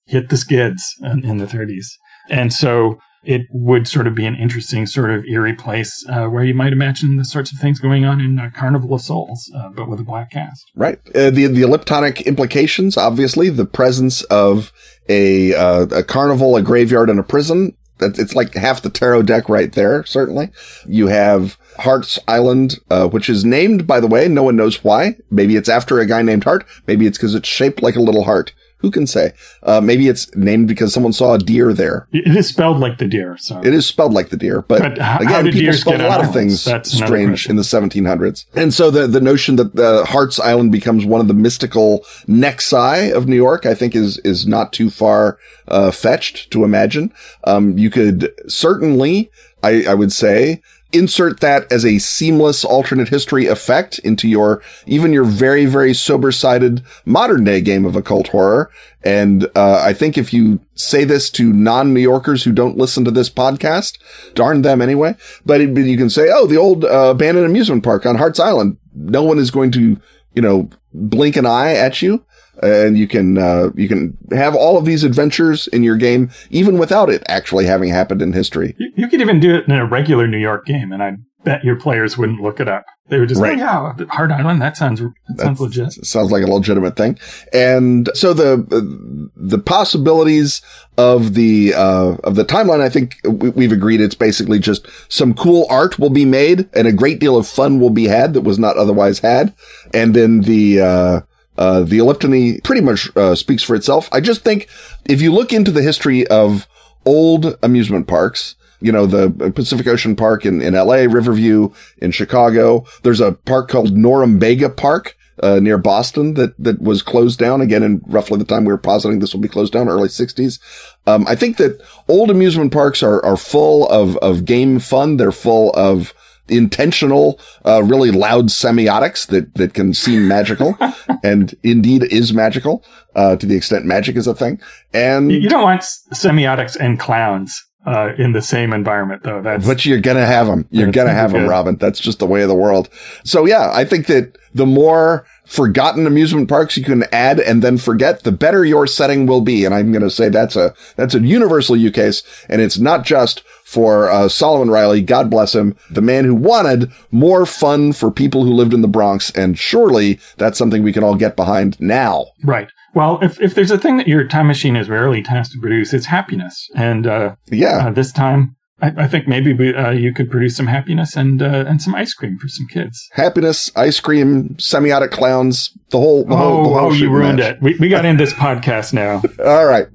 [0.06, 1.86] hit the skids in, in the 30s.
[2.28, 6.44] And so it would sort of be an interesting, sort of eerie place uh, where
[6.44, 9.68] you might imagine the sorts of things going on in uh, Carnival of Souls, uh,
[9.70, 10.70] but with a black cast.
[10.74, 10.98] Right.
[11.14, 14.72] Uh, the the elliptonic implications, obviously, the presence of
[15.08, 17.76] a uh, a carnival, a graveyard, and a prison.
[18.00, 20.04] It's like half the tarot deck right there.
[20.04, 20.50] Certainly,
[20.88, 22.80] you have Hart's Island,
[23.12, 25.14] which is named, by the way, no one knows why.
[25.30, 26.66] Maybe it's after a guy named Hart.
[26.88, 28.52] Maybe it's because it's shaped like a little heart.
[28.82, 29.32] Who can say?
[29.62, 32.08] Uh, maybe it's named because someone saw a deer there.
[32.12, 33.36] It is spelled like the deer.
[33.38, 36.08] So it is spelled like the deer, but, but how, again, how people spelled a
[36.08, 38.44] lot of things That's strange in the 1700s.
[38.54, 43.12] And so the the notion that the Hart's Island becomes one of the mystical nexi
[43.12, 45.38] of New York, I think, is is not too far
[45.68, 47.12] uh, fetched to imagine.
[47.44, 49.30] Um, you could certainly,
[49.62, 50.60] I, I would say,
[50.92, 56.32] insert that as a seamless alternate history effect into your, even your very, very sober
[56.32, 58.70] sided modern day game of occult horror.
[59.04, 63.04] And, uh, I think if you say this to non New Yorkers who don't listen
[63.04, 63.98] to this podcast,
[64.34, 65.16] darn them anyway.
[65.44, 68.76] But, it, you can say, oh, the old, uh, abandoned amusement park on Hart's Island.
[68.94, 70.00] No one is going to,
[70.34, 72.24] you know, blink an eye at you
[72.62, 76.78] and you can uh, you can have all of these adventures in your game even
[76.78, 78.74] without it actually having happened in history.
[78.78, 81.64] You, you could even do it in a regular New York game, and I bet
[81.64, 82.84] your players wouldn't look it up.
[83.08, 83.58] They would just right.
[83.58, 84.62] oh, yeah, Hart Island.
[84.62, 85.92] That sounds that sounds legit.
[86.04, 87.18] Sounds like a legitimate thing.
[87.52, 90.62] And so the the possibilities
[90.96, 95.66] of the uh, of the timeline, I think we've agreed it's basically just some cool
[95.68, 98.58] art will be made and a great deal of fun will be had that was
[98.58, 99.52] not otherwise had,
[99.92, 101.20] and then the uh,
[101.58, 104.08] uh, the elliptony pretty much uh, speaks for itself.
[104.12, 104.68] I just think
[105.04, 106.66] if you look into the history of
[107.04, 112.84] old amusement parks, you know, the Pacific Ocean Park in, in LA, Riverview in Chicago,
[113.02, 115.16] there's a park called Norumbega Park.
[115.42, 118.78] Uh, near Boston that, that was closed down again in roughly the time we were
[118.78, 120.60] positing this will be closed down early sixties.
[121.06, 125.16] Um, I think that old amusement parks are, are full of, of game fun.
[125.16, 126.12] They're full of,
[126.48, 130.76] intentional, uh, really loud semiotics that, that can seem magical
[131.22, 134.60] and indeed is magical, uh, to the extent magic is a thing.
[134.92, 135.82] And you don't want
[136.12, 137.64] semiotics and clowns.
[137.84, 139.42] Uh, in the same environment though.
[139.42, 140.68] That's, but you're going to have them.
[140.70, 141.74] You're going to have them, Robin.
[141.74, 142.88] That's just the way of the world.
[143.24, 147.78] So yeah, I think that the more forgotten amusement parks you can add and then
[147.78, 149.64] forget, the better your setting will be.
[149.64, 152.22] And I'm going to say that's a, that's a universal use case.
[152.48, 153.42] And it's not just
[153.72, 158.44] for uh, Solomon Riley, God bless him, the man who wanted more fun for people
[158.44, 159.30] who lived in the Bronx.
[159.30, 162.26] And surely that's something we can all get behind now.
[162.44, 162.68] Right.
[162.94, 165.94] Well, if, if there's a thing that your time machine is rarely tasked to produce,
[165.94, 166.68] it's happiness.
[166.76, 170.66] And uh, yeah, uh, this time I, think maybe we, uh, you could produce some
[170.66, 173.08] happiness and uh, and some ice cream for some kids.
[173.12, 176.24] Happiness, ice cream, semiotic clowns, the whole.
[176.24, 177.54] The oh, whole, the whole oh, you ruined match.
[177.54, 177.62] it.
[177.62, 179.22] We, we got in this podcast now.
[179.44, 179.86] All right.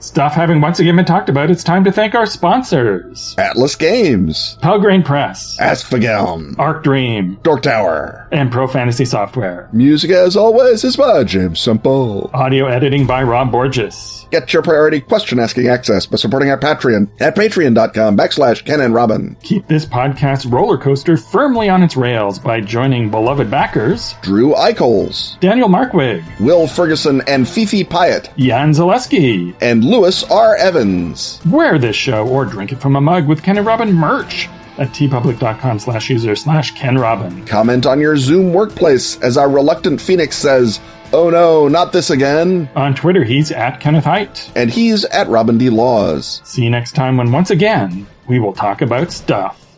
[0.00, 3.34] Stuff having once again been talked about, it's time to thank our sponsors.
[3.36, 4.56] Atlas Games.
[4.62, 5.58] Pelgrane Press.
[5.60, 6.58] Askfageln.
[6.58, 7.38] Arc Dream.
[7.42, 8.26] Dork Tower.
[8.32, 9.68] And Pro Fantasy Software.
[9.74, 12.30] Music as always is by Jim Simple.
[12.32, 14.26] Audio editing by Rob Borges.
[14.30, 18.94] Get your priority question asking access by supporting our Patreon at patreon.com backslash Ken and
[18.94, 19.36] Robin.
[19.42, 25.38] Keep this podcast roller coaster firmly on its rails by joining beloved backers Drew Eichholz,
[25.40, 30.54] Daniel Markwig, Will Ferguson and Fifi Pyatt, Jan Zaleski, and Lewis R.
[30.54, 31.40] Evans.
[31.50, 34.48] Wear this show or drink it from a mug with Ken and Robin merch
[34.78, 37.44] at teepublic.com slash user slash Ken Robin.
[37.44, 40.78] Comment on your Zoom workplace as our reluctant Phoenix says,
[41.12, 42.70] Oh no, not this again.
[42.76, 44.52] On Twitter, he's at Kenneth Hite.
[44.54, 45.70] And he's at Robin D.
[45.70, 46.40] Laws.
[46.44, 49.69] See you next time when once again we will talk about stuff.